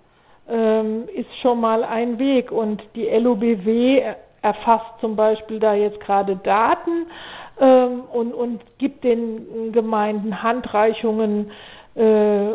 ähm, 0.47 1.07
ist 1.13 1.29
schon 1.41 1.59
mal 1.59 1.83
ein 1.83 2.19
Weg. 2.19 2.51
Und 2.51 2.83
die 2.95 3.07
LOBW 3.07 4.03
erfasst 4.45 4.99
zum 5.01 5.15
Beispiel 5.15 5.59
da 5.59 5.73
jetzt 5.73 5.99
gerade 5.99 6.35
Daten 6.35 7.07
ähm, 7.59 8.03
und, 8.13 8.33
und 8.33 8.61
gibt 8.77 9.03
den 9.03 9.71
Gemeinden 9.71 10.43
Handreichungen 10.43 11.51
äh, 11.95 12.53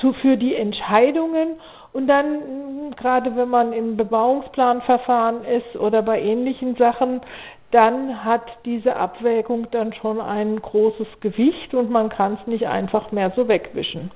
zu, 0.00 0.12
für 0.20 0.36
die 0.36 0.54
Entscheidungen. 0.54 1.56
Und 1.94 2.06
dann, 2.06 2.94
gerade 2.96 3.34
wenn 3.36 3.48
man 3.48 3.72
im 3.72 3.96
Bebauungsplanverfahren 3.96 5.44
ist 5.44 5.76
oder 5.76 6.02
bei 6.02 6.20
ähnlichen 6.20 6.76
Sachen, 6.76 7.22
dann 7.70 8.24
hat 8.24 8.42
diese 8.66 8.96
Abwägung 8.96 9.70
dann 9.70 9.94
schon 9.94 10.20
ein 10.20 10.60
großes 10.60 11.06
Gewicht 11.20 11.72
und 11.74 11.90
man 11.90 12.10
kann 12.10 12.38
es 12.40 12.46
nicht 12.46 12.66
einfach 12.66 13.10
mehr 13.12 13.32
so 13.34 13.48
wegwischen. 13.48 14.10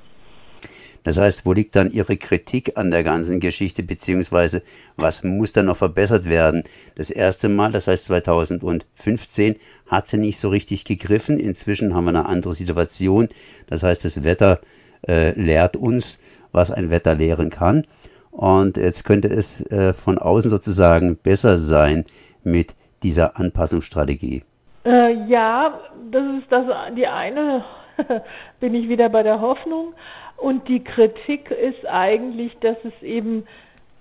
Das 1.06 1.18
heißt, 1.18 1.46
wo 1.46 1.52
liegt 1.52 1.76
dann 1.76 1.92
Ihre 1.92 2.16
Kritik 2.16 2.76
an 2.76 2.90
der 2.90 3.04
ganzen 3.04 3.38
Geschichte, 3.38 3.84
beziehungsweise 3.84 4.62
was 4.96 5.22
muss 5.22 5.52
dann 5.52 5.66
noch 5.66 5.76
verbessert 5.76 6.28
werden? 6.28 6.64
Das 6.96 7.10
erste 7.10 7.48
Mal, 7.48 7.70
das 7.70 7.86
heißt 7.86 8.06
2015, 8.06 9.54
hat 9.88 10.08
sie 10.08 10.18
nicht 10.18 10.36
so 10.36 10.48
richtig 10.48 10.84
gegriffen. 10.84 11.38
Inzwischen 11.38 11.94
haben 11.94 12.06
wir 12.06 12.08
eine 12.08 12.26
andere 12.26 12.54
Situation. 12.54 13.28
Das 13.68 13.84
heißt, 13.84 14.04
das 14.04 14.24
Wetter 14.24 14.58
äh, 15.06 15.30
lehrt 15.40 15.76
uns, 15.76 16.18
was 16.50 16.72
ein 16.72 16.90
Wetter 16.90 17.14
lehren 17.14 17.50
kann. 17.50 17.84
Und 18.32 18.76
jetzt 18.76 19.04
könnte 19.04 19.28
es 19.28 19.64
äh, 19.70 19.92
von 19.92 20.18
außen 20.18 20.50
sozusagen 20.50 21.16
besser 21.18 21.56
sein 21.56 22.02
mit 22.42 22.74
dieser 23.04 23.38
Anpassungsstrategie. 23.38 24.42
Äh, 24.84 25.12
ja, 25.28 25.78
das 26.10 26.24
ist 26.40 26.50
das 26.50 26.66
die 26.96 27.06
eine. 27.06 27.64
bin 28.60 28.74
ich 28.74 28.88
wieder 28.88 29.08
bei 29.08 29.22
der 29.22 29.40
Hoffnung. 29.40 29.94
Und 30.36 30.68
die 30.68 30.84
Kritik 30.84 31.50
ist 31.50 31.86
eigentlich, 31.86 32.56
dass 32.60 32.76
es 32.84 33.02
eben 33.02 33.46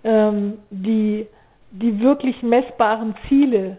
ähm, 0.03 0.59
die, 0.69 1.27
die 1.71 1.99
wirklich 2.01 2.41
messbaren 2.43 3.15
Ziele 3.27 3.77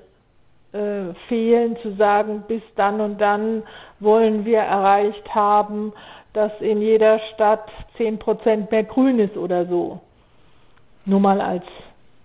äh, 0.73 1.15
fehlen, 1.29 1.77
zu 1.83 1.95
sagen, 1.95 2.45
bis 2.49 2.63
dann 2.75 3.01
und 3.01 3.21
dann 3.21 3.63
wollen 4.01 4.45
wir 4.45 4.59
erreicht 4.59 5.35
haben, 5.35 5.93
dass 6.33 6.53
in 6.61 6.83
jeder 6.83 7.19
Stadt 7.35 7.69
zehn 7.97 8.19
Prozent 8.19 8.71
mehr 8.71 8.85
Grün 8.85 9.19
ist 9.19 9.37
oder 9.37 9.65
so. 9.67 10.01
Nur 11.07 11.21
mal 11.21 11.41
als, 11.41 11.65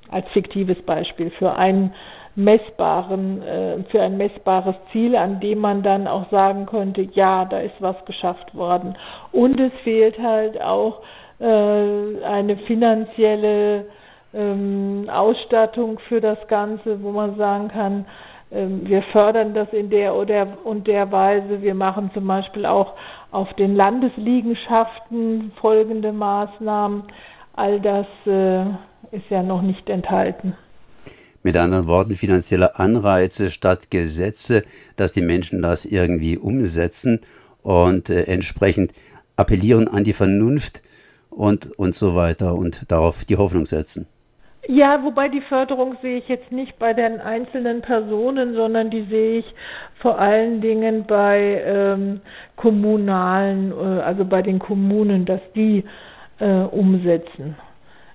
als 0.10 0.28
fiktives 0.30 0.82
Beispiel 0.82 1.30
für 1.32 1.56
einen 1.56 1.94
messbaren, 2.36 3.41
äh, 3.41 3.84
für 3.89 4.02
ein 4.02 4.17
messbares 4.17 4.76
Ziel, 4.91 5.15
an 5.15 5.39
dem 5.39 5.60
man 5.60 5.84
dann 5.84 6.08
auch 6.08 6.30
sagen 6.30 6.65
könnte, 6.65 7.02
ja, 7.13 7.46
da 7.46 7.60
ist 7.60 7.76
was 7.80 7.96
geschafft 8.06 8.56
worden. 8.56 8.96
Und 9.32 9.60
es 9.60 9.74
fehlt 9.84 10.17
halt 10.20 10.62
auch 10.62 11.02
äh, 11.39 11.44
eine 12.24 12.58
finanzielle 12.67 13.86
ähm, 14.34 15.10
Ausstattung 15.12 16.00
für 16.08 16.22
das 16.22 16.38
Ganze, 16.48 17.04
wo 17.04 17.12
man 17.12 17.36
sagen 17.36 17.67
kann, 17.67 18.06
ähm, 18.52 18.82
wir 18.88 19.02
fördern 19.12 19.54
das 19.54 19.72
in 19.74 19.89
der 19.89 20.15
oder 20.15 20.48
und 20.63 20.88
der 20.88 21.12
Weise. 21.12 21.62
Wir 21.62 21.76
machen 21.76 22.12
zum 22.13 22.28
Beispiel 22.28 22.65
auch 22.65 22.94
auf 23.32 23.52
den 23.54 23.76
Landesliegenschaften 23.76 25.52
folgende 25.60 26.12
Maßnahmen. 26.12 27.04
All 27.56 27.80
das 27.80 28.08
äh, 28.26 28.62
ist 29.12 29.30
ja 29.30 29.44
noch 29.44 29.62
nicht 29.62 29.89
enthalten. 29.89 30.56
Mit 31.43 31.58
anderen 31.58 31.88
Worten, 31.88 32.13
finanzielle 32.13 32.77
Anreize 32.77 33.49
statt 33.49 33.89
Gesetze, 33.89 34.63
dass 34.95 35.13
die 35.13 35.23
Menschen 35.23 35.62
das 35.62 35.86
irgendwie 35.86 36.38
umsetzen 36.38 37.19
und 37.63 38.10
äh, 38.10 38.23
entsprechend 38.23 38.93
appellieren 39.38 39.88
an 39.88 40.04
die 40.04 40.13
Vernunft 40.13 40.84
und, 41.32 41.71
und 41.80 41.95
so 41.95 42.15
weiter 42.15 42.54
und 42.54 42.91
darauf 42.91 43.25
die 43.25 43.38
Hoffnung 43.38 43.65
setzen. 43.65 44.08
Ja, 44.67 45.04
wobei 45.04 45.27
die 45.27 45.41
Förderung 45.41 45.97
sehe 46.04 46.19
ich 46.19 46.27
jetzt 46.27 46.51
nicht 46.51 46.77
bei 46.77 46.93
den 46.93 47.19
einzelnen 47.19 47.82
Personen, 47.82 48.54
sondern 48.54 48.91
die 48.91 49.04
sehe 49.10 49.39
ich 49.39 49.45
vor 49.99 50.19
allen 50.19 50.62
Dingen 50.62 51.06
bei 51.08 51.63
ähm, 51.65 52.21
kommunalen, 52.56 53.71
äh, 53.71 54.01
also 54.01 54.23
bei 54.23 54.43
den 54.43 54.60
Kommunen, 54.60 55.25
dass 55.25 55.41
die 55.56 55.84
äh, 56.39 56.45
umsetzen. 56.45 57.56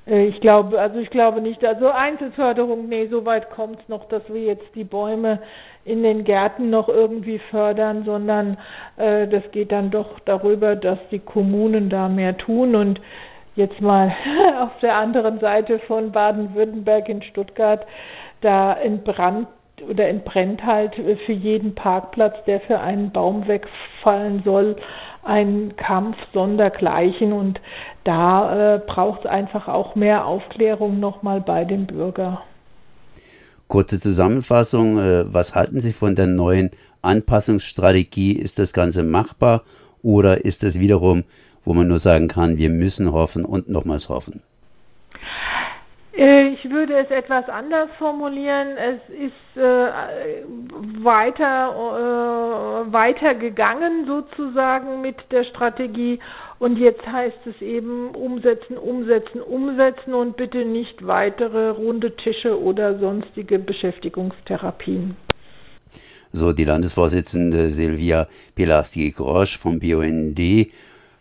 Äh, 0.07 0.27
ich 0.27 0.41
glaube, 0.41 0.79
also 0.79 0.99
ich 0.99 1.11
glaube 1.11 1.41
nicht, 1.41 1.65
also 1.65 1.91
Einzelförderung, 1.91 2.89
nee, 2.89 3.07
so 3.09 3.25
weit 3.25 3.51
kommt 3.51 3.89
noch, 3.89 4.07
dass 4.09 4.23
wir 4.29 4.43
jetzt 4.43 4.75
die 4.75 4.85
Bäume 4.85 5.41
in 5.85 6.03
den 6.03 6.25
Gärten 6.25 6.71
noch 6.71 6.89
irgendwie 6.89 7.39
fördern, 7.51 8.05
sondern 8.05 8.59
äh, 8.97 9.29
das 9.29 9.43
geht 9.53 9.71
dann 9.73 9.91
doch 9.91 10.19
darüber, 10.21 10.75
dass 10.75 10.99
die 11.11 11.21
Kommunen 11.21 11.91
da 11.91 12.09
mehr 12.09 12.37
tun. 12.37 12.75
Und 12.75 13.01
jetzt 13.55 13.81
mal 13.81 14.15
auf 14.61 14.79
der 14.83 14.97
anderen 14.97 15.39
Seite 15.41 15.79
von 15.81 16.13
Baden-Württemberg 16.13 17.09
in 17.09 17.23
Stuttgart, 17.23 17.87
da 18.41 18.75
entbrannt 18.75 19.49
oder 19.89 20.09
entbrennt 20.09 20.65
halt 20.65 20.95
für 20.95 21.33
jeden 21.33 21.75
Parkplatz, 21.75 22.35
der 22.47 22.61
für 22.61 22.81
einen 22.81 23.13
Baum 23.13 23.47
wegfallen 23.47 24.43
soll, 24.43 24.77
ein 25.27 25.75
Kampf 25.77 26.17
sondergleichen 26.33 27.33
und 27.33 27.61
da 28.05 28.77
äh, 28.77 28.79
braucht 28.79 29.21
es 29.25 29.27
einfach 29.27 29.69
auch 29.69 29.95
mehr 29.95 30.27
Aufklärung 30.27 31.01
nochmal 31.01 31.41
bei 31.41 31.65
dem 31.65 31.87
Bürger. 31.87 32.43
Kurze 33.69 34.01
Zusammenfassung, 34.01 34.99
äh, 34.99 35.33
was 35.33 35.55
halten 35.55 35.81
Sie 35.81 35.93
von 35.93 36.15
der 36.15 36.29
neuen 36.29 36.71
Anpassungsstrategie? 37.03 38.33
Ist 38.33 38.59
das 38.59 38.73
Ganze 38.73 39.03
machbar 39.03 39.63
oder 40.03 40.45
ist 40.45 40.63
es 40.63 40.79
wiederum, 40.79 41.25
wo 41.65 41.75
man 41.75 41.89
nur 41.89 41.99
sagen 41.99 42.29
kann, 42.29 42.59
wir 42.59 42.71
müssen 42.71 43.11
hoffen 43.11 43.45
und 43.45 43.69
nochmals 43.69 44.09
hoffen? 44.09 44.43
Äh, 46.17 46.49
ich 46.49 46.71
würde 46.71 46.99
es 46.99 47.11
etwas 47.11 47.49
anders 47.49 47.91
formulieren. 47.99 48.77
Es 48.79 49.01
ist 49.11 49.63
äh, 49.63 50.45
weiter, 51.05 52.87
äh, 52.89 52.93
weiter 52.93 53.35
gegangen 53.35 54.07
sozusagen 54.07 55.03
mit 55.03 55.17
der 55.31 55.45
Strategie 55.45 56.19
und 56.59 56.79
jetzt 56.79 57.07
heißt 57.07 57.47
es 57.47 57.61
eben 57.61 58.11
umsetzen, 58.15 58.79
umsetzen, 58.79 59.43
umsetzen 59.43 60.15
und 60.15 60.37
bitte 60.37 60.65
nicht 60.65 61.07
weitere 61.07 61.69
runde 61.71 62.17
Tische 62.17 62.59
oder 62.59 62.99
sonstige 62.99 63.59
Beschäftigungstherapien. 63.59 65.17
So 66.33 66.53
die 66.53 66.65
Landesvorsitzende 66.65 67.69
Silvia 67.69 68.27
Pilasti-Grosch 68.55 69.59
vom 69.59 69.81
BUND, 69.81 70.41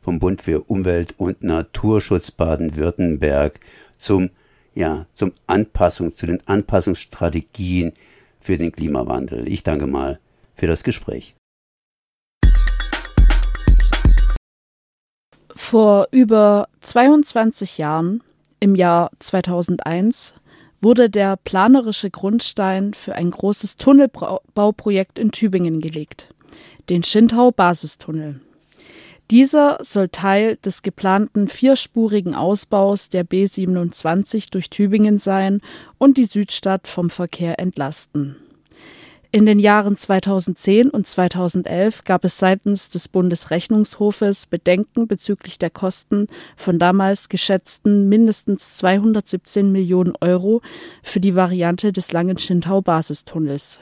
vom 0.02 0.20
Bund 0.20 0.42
für 0.42 0.62
Umwelt 0.62 1.16
und 1.18 1.44
Naturschutz 1.44 2.32
Baden-Württemberg 2.32 3.60
zum 3.98 4.30
ja, 4.76 5.08
zum 5.14 5.32
Anpassung, 5.48 6.14
zu 6.14 6.28
den 6.28 6.46
Anpassungsstrategien 6.48 7.94
für 8.40 8.58
den 8.58 8.72
Klimawandel. 8.72 9.48
Ich 9.48 9.64
danke 9.64 9.88
mal 9.88 10.20
für 10.54 10.68
das 10.68 10.84
Gespräch. 10.84 11.36
Vor 15.56 16.08
über 16.12 16.68
22 16.82 17.78
Jahren, 17.78 18.22
im 18.60 18.76
Jahr 18.76 19.10
2001, 19.20 20.36
wurde 20.80 21.10
der 21.10 21.38
planerische 21.38 22.12
Grundstein 22.12 22.94
für 22.94 23.16
ein 23.16 23.32
großes 23.32 23.78
Tunnelbauprojekt 23.78 25.18
in 25.18 25.32
Tübingen 25.32 25.80
gelegt, 25.80 26.34
den 26.90 27.02
Schintau-Basistunnel. 27.02 28.42
Dieser 29.32 29.80
soll 29.82 30.10
Teil 30.10 30.58
des 30.58 30.84
geplanten 30.84 31.48
vierspurigen 31.48 32.36
Ausbaus 32.36 33.10
der 33.10 33.24
B 33.24 33.46
27 33.46 34.52
durch 34.52 34.70
Tübingen 34.70 35.18
sein 35.18 35.62
und 35.98 36.18
die 36.18 36.26
Südstadt 36.26 36.88
vom 36.88 37.10
Verkehr 37.10 37.58
entlasten. 37.60 38.36
In 39.32 39.48
den 39.48 39.60
Jahren 39.60 39.98
2010 39.98 40.92
und 40.92 41.08
2011 41.08 42.06
gab 42.06 42.24
es 42.24 42.38
seitens 42.38 42.90
des 42.90 43.10
Bundesrechnungshofes 43.10 44.46
Bedenken 44.46 45.08
bezüglich 45.08 45.58
der 45.58 45.72
Kosten 45.72 46.28
von 46.56 46.80
damals 46.80 47.28
geschätzten 47.28 48.08
mindestens 48.08 48.78
217 48.78 49.72
Millionen 49.72 50.14
Euro 50.22 50.62
für 51.04 51.20
die 51.20 51.36
Variante 51.36 51.92
des 51.92 52.14
langen 52.14 52.38
Schintau-Basistunnels. 52.38 53.82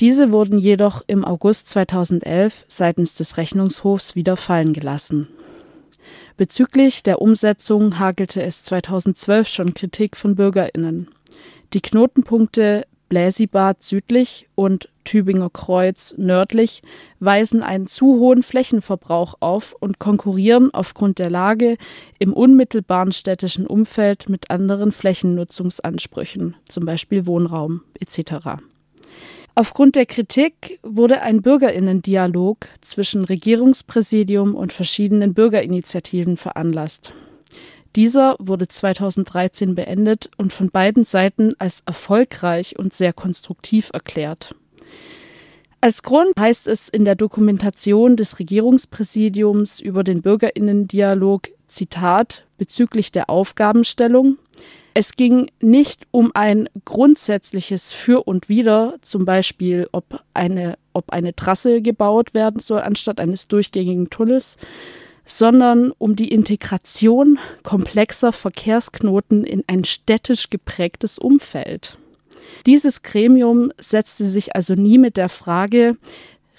Diese 0.00 0.32
wurden 0.32 0.58
jedoch 0.58 1.02
im 1.06 1.24
August 1.24 1.68
2011 1.68 2.64
seitens 2.68 3.14
des 3.14 3.36
Rechnungshofs 3.36 4.14
wieder 4.14 4.36
fallen 4.36 4.72
gelassen. 4.72 5.28
Bezüglich 6.36 7.02
der 7.02 7.20
Umsetzung 7.20 7.98
hagelte 7.98 8.42
es 8.42 8.62
2012 8.62 9.48
schon 9.48 9.74
Kritik 9.74 10.16
von 10.16 10.34
BürgerInnen. 10.34 11.08
Die 11.72 11.80
Knotenpunkte 11.80 12.86
Bläsibad 13.08 13.82
südlich 13.82 14.48
und 14.54 14.88
Tübinger 15.04 15.50
Kreuz 15.50 16.14
nördlich 16.16 16.82
weisen 17.20 17.62
einen 17.62 17.86
zu 17.86 18.18
hohen 18.18 18.42
Flächenverbrauch 18.42 19.34
auf 19.40 19.74
und 19.78 19.98
konkurrieren 19.98 20.72
aufgrund 20.72 21.18
der 21.18 21.28
Lage 21.28 21.76
im 22.18 22.32
unmittelbaren 22.32 23.12
städtischen 23.12 23.66
Umfeld 23.66 24.30
mit 24.30 24.50
anderen 24.50 24.92
Flächennutzungsansprüchen, 24.92 26.54
zum 26.66 26.86
Beispiel 26.86 27.26
Wohnraum 27.26 27.82
etc. 28.00 28.62
Aufgrund 29.54 29.96
der 29.96 30.06
Kritik 30.06 30.78
wurde 30.82 31.20
ein 31.20 31.42
Bürgerinnendialog 31.42 32.68
zwischen 32.80 33.24
Regierungspräsidium 33.24 34.54
und 34.54 34.72
verschiedenen 34.72 35.34
Bürgerinitiativen 35.34 36.38
veranlasst. 36.38 37.12
Dieser 37.94 38.36
wurde 38.38 38.66
2013 38.66 39.74
beendet 39.74 40.30
und 40.38 40.54
von 40.54 40.70
beiden 40.70 41.04
Seiten 41.04 41.54
als 41.58 41.82
erfolgreich 41.84 42.78
und 42.78 42.94
sehr 42.94 43.12
konstruktiv 43.12 43.90
erklärt. 43.92 44.54
Als 45.82 46.02
Grund 46.02 46.32
heißt 46.38 46.68
es 46.68 46.88
in 46.88 47.04
der 47.04 47.16
Dokumentation 47.16 48.16
des 48.16 48.38
Regierungspräsidiums 48.38 49.80
über 49.80 50.04
den 50.04 50.22
Bürgerinnendialog 50.22 51.48
Zitat 51.66 52.46
bezüglich 52.56 53.12
der 53.12 53.28
Aufgabenstellung 53.28 54.38
es 54.94 55.12
ging 55.12 55.50
nicht 55.60 56.06
um 56.10 56.30
ein 56.34 56.68
grundsätzliches 56.84 57.92
Für 57.92 58.24
und 58.24 58.48
Wider, 58.48 58.94
zum 59.02 59.24
Beispiel 59.24 59.88
ob 59.92 60.22
eine, 60.34 60.76
ob 60.92 61.10
eine 61.10 61.34
Trasse 61.34 61.80
gebaut 61.80 62.34
werden 62.34 62.60
soll 62.60 62.80
anstatt 62.80 63.18
eines 63.18 63.48
durchgängigen 63.48 64.10
Tunnels, 64.10 64.58
sondern 65.24 65.92
um 65.98 66.16
die 66.16 66.28
Integration 66.28 67.38
komplexer 67.62 68.32
Verkehrsknoten 68.32 69.44
in 69.44 69.64
ein 69.66 69.84
städtisch 69.84 70.50
geprägtes 70.50 71.18
Umfeld. 71.18 71.96
Dieses 72.66 73.02
Gremium 73.02 73.72
setzte 73.78 74.24
sich 74.24 74.54
also 74.54 74.74
nie 74.74 74.98
mit 74.98 75.16
der 75.16 75.28
Frage 75.28 75.96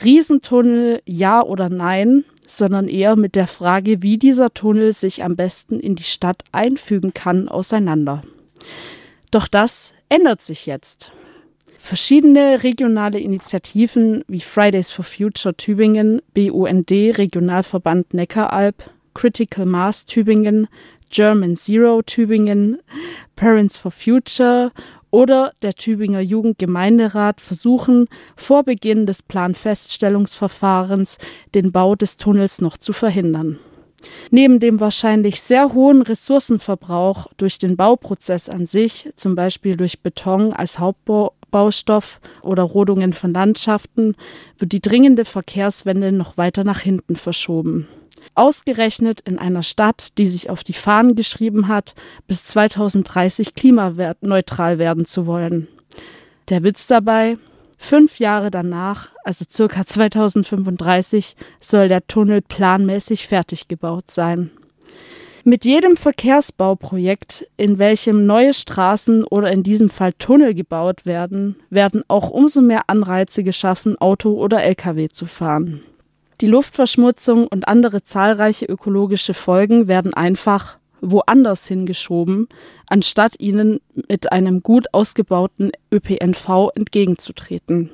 Riesentunnel 0.03 1.01
ja 1.05 1.43
oder 1.43 1.69
nein 1.69 2.25
sondern 2.47 2.87
eher 2.87 3.15
mit 3.15 3.35
der 3.35 3.47
Frage, 3.47 4.01
wie 4.01 4.17
dieser 4.17 4.53
Tunnel 4.53 4.93
sich 4.93 5.23
am 5.23 5.35
besten 5.35 5.79
in 5.79 5.95
die 5.95 6.03
Stadt 6.03 6.43
einfügen 6.51 7.13
kann, 7.13 7.47
auseinander. 7.47 8.23
Doch 9.31 9.47
das 9.47 9.93
ändert 10.09 10.41
sich 10.41 10.65
jetzt. 10.65 11.11
Verschiedene 11.77 12.63
regionale 12.63 13.19
Initiativen 13.19 14.23
wie 14.27 14.39
Fridays 14.39 14.89
for 14.89 15.03
Future 15.03 15.55
Tübingen, 15.55 16.21
BUND 16.33 16.89
Regionalverband 16.91 18.13
Neckaralb, 18.13 18.89
Critical 19.13 19.65
Mass 19.65 20.05
Tübingen, 20.05 20.67
German 21.09 21.55
Zero 21.55 22.01
Tübingen, 22.01 22.79
Parents 23.35 23.77
for 23.77 23.91
Future 23.91 24.71
oder 25.13 25.53
der 25.61 25.75
Tübinger 25.75 26.21
Jugendgemeinderat 26.21 27.39
versuchen, 27.39 28.07
vor 28.35 28.63
Beginn 28.63 29.05
des 29.05 29.21
Planfeststellungsverfahrens 29.21 31.19
den 31.53 31.71
Bau 31.71 31.93
des 31.93 32.17
Tunnels 32.17 32.61
noch 32.61 32.77
zu 32.77 32.93
verhindern. 32.93 33.59
Neben 34.31 34.59
dem 34.59 34.79
wahrscheinlich 34.79 35.39
sehr 35.39 35.71
hohen 35.71 36.01
Ressourcenverbrauch 36.01 37.27
durch 37.37 37.59
den 37.59 37.77
Bauprozess 37.77 38.49
an 38.49 38.65
sich, 38.65 39.13
zum 39.15 39.35
Beispiel 39.35 39.77
durch 39.77 40.01
Beton 40.01 40.51
als 40.51 40.79
Hauptbaustoff 40.79 42.19
oder 42.41 42.63
Rodungen 42.63 43.13
von 43.13 43.33
Landschaften, 43.33 44.15
wird 44.57 44.71
die 44.71 44.81
dringende 44.81 45.25
Verkehrswende 45.25 46.11
noch 46.11 46.37
weiter 46.37 46.63
nach 46.63 46.79
hinten 46.79 47.15
verschoben. 47.15 47.87
Ausgerechnet 48.35 49.21
in 49.21 49.37
einer 49.39 49.63
Stadt, 49.63 50.17
die 50.17 50.27
sich 50.27 50.49
auf 50.49 50.63
die 50.63 50.73
Fahnen 50.73 51.15
geschrieben 51.15 51.67
hat, 51.67 51.95
bis 52.27 52.43
2030 52.45 53.53
klimaneutral 53.53 54.79
werden 54.79 55.05
zu 55.05 55.25
wollen. 55.25 55.67
Der 56.49 56.63
Witz 56.63 56.87
dabei, 56.87 57.37
fünf 57.77 58.19
Jahre 58.19 58.51
danach, 58.51 59.09
also 59.23 59.45
circa 59.49 59.85
2035, 59.85 61.35
soll 61.59 61.87
der 61.87 62.05
Tunnel 62.07 62.41
planmäßig 62.41 63.27
fertig 63.27 63.67
gebaut 63.67 64.11
sein. 64.11 64.51
Mit 65.45 65.65
jedem 65.65 65.97
Verkehrsbauprojekt, 65.97 67.49
in 67.57 67.77
welchem 67.77 68.25
neue 68.25 68.53
Straßen 68.53 69.25
oder 69.25 69.51
in 69.51 69.61
diesem 69.61 69.89
Fall 69.89 70.13
Tunnel 70.13 70.53
gebaut 70.53 71.05
werden, 71.05 71.57
werden 71.69 72.01
auch 72.07 72.29
umso 72.29 72.61
mehr 72.61 72.83
Anreize 72.87 73.43
geschaffen, 73.43 73.97
Auto 73.99 74.31
oder 74.31 74.63
Lkw 74.63 75.09
zu 75.09 75.25
fahren. 75.25 75.81
Die 76.43 76.49
Luftverschmutzung 76.49 77.47
und 77.47 77.69
andere 77.69 78.03
zahlreiche 78.03 78.65
ökologische 78.65 79.33
Folgen 79.33 79.87
werden 79.87 80.13
einfach 80.13 80.75
woanders 80.99 81.65
hingeschoben, 81.67 82.49
anstatt 82.85 83.39
ihnen 83.39 83.79
mit 84.09 84.33
einem 84.33 84.61
gut 84.61 84.87
ausgebauten 84.91 85.71
ÖPNV 85.89 86.71
entgegenzutreten. 86.75 87.91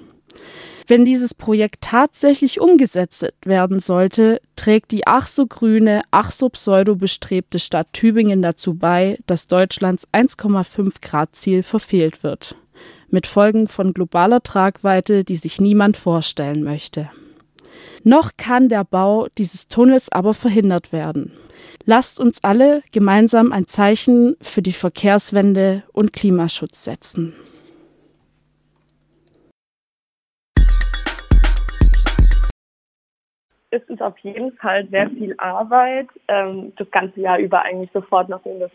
Wenn 0.87 1.05
dieses 1.05 1.35
Projekt 1.35 1.81
tatsächlich 1.81 2.59
umgesetzt 2.59 3.31
werden 3.45 3.79
sollte, 3.79 4.41
trägt 4.55 4.89
die 4.93 5.05
ach 5.05 5.27
so 5.27 5.45
grüne, 5.45 6.01
ach 6.09 6.31
so 6.31 6.49
pseudo 6.49 6.95
bestrebte 6.95 7.59
Stadt 7.59 7.93
Tübingen 7.93 8.41
dazu 8.41 8.73
bei, 8.73 9.19
dass 9.27 9.45
Deutschlands 9.45 10.07
1,5 10.11 11.01
Grad 11.03 11.35
Ziel 11.35 11.61
verfehlt 11.61 12.23
wird. 12.23 12.55
Mit 13.11 13.27
Folgen 13.27 13.67
von 13.67 13.93
globaler 13.93 14.41
Tragweite, 14.41 15.23
die 15.23 15.35
sich 15.35 15.61
niemand 15.61 15.97
vorstellen 15.97 16.63
möchte. 16.63 17.11
Noch 18.03 18.31
kann 18.37 18.69
der 18.69 18.83
Bau 18.83 19.27
dieses 19.37 19.67
Tunnels 19.67 20.11
aber 20.11 20.33
verhindert 20.33 20.91
werden. 20.91 21.33
Lasst 21.85 22.19
uns 22.19 22.43
alle 22.43 22.81
gemeinsam 22.91 23.51
ein 23.51 23.65
Zeichen 23.67 24.35
für 24.41 24.61
die 24.61 24.73
Verkehrswende 24.73 25.83
und 25.93 26.13
Klimaschutz 26.13 26.83
setzen. 26.83 27.33
ist 33.71 33.89
es 33.89 34.01
auf 34.01 34.17
jeden 34.19 34.51
Fall 34.53 34.87
sehr 34.87 35.09
viel 35.09 35.35
Arbeit. 35.37 36.07
Ähm, 36.27 36.73
das 36.77 36.89
ganze 36.91 37.21
Jahr 37.21 37.37
über 37.37 37.61
eigentlich 37.61 37.91
sofort, 37.93 38.29
nachdem 38.29 38.59
das 38.59 38.71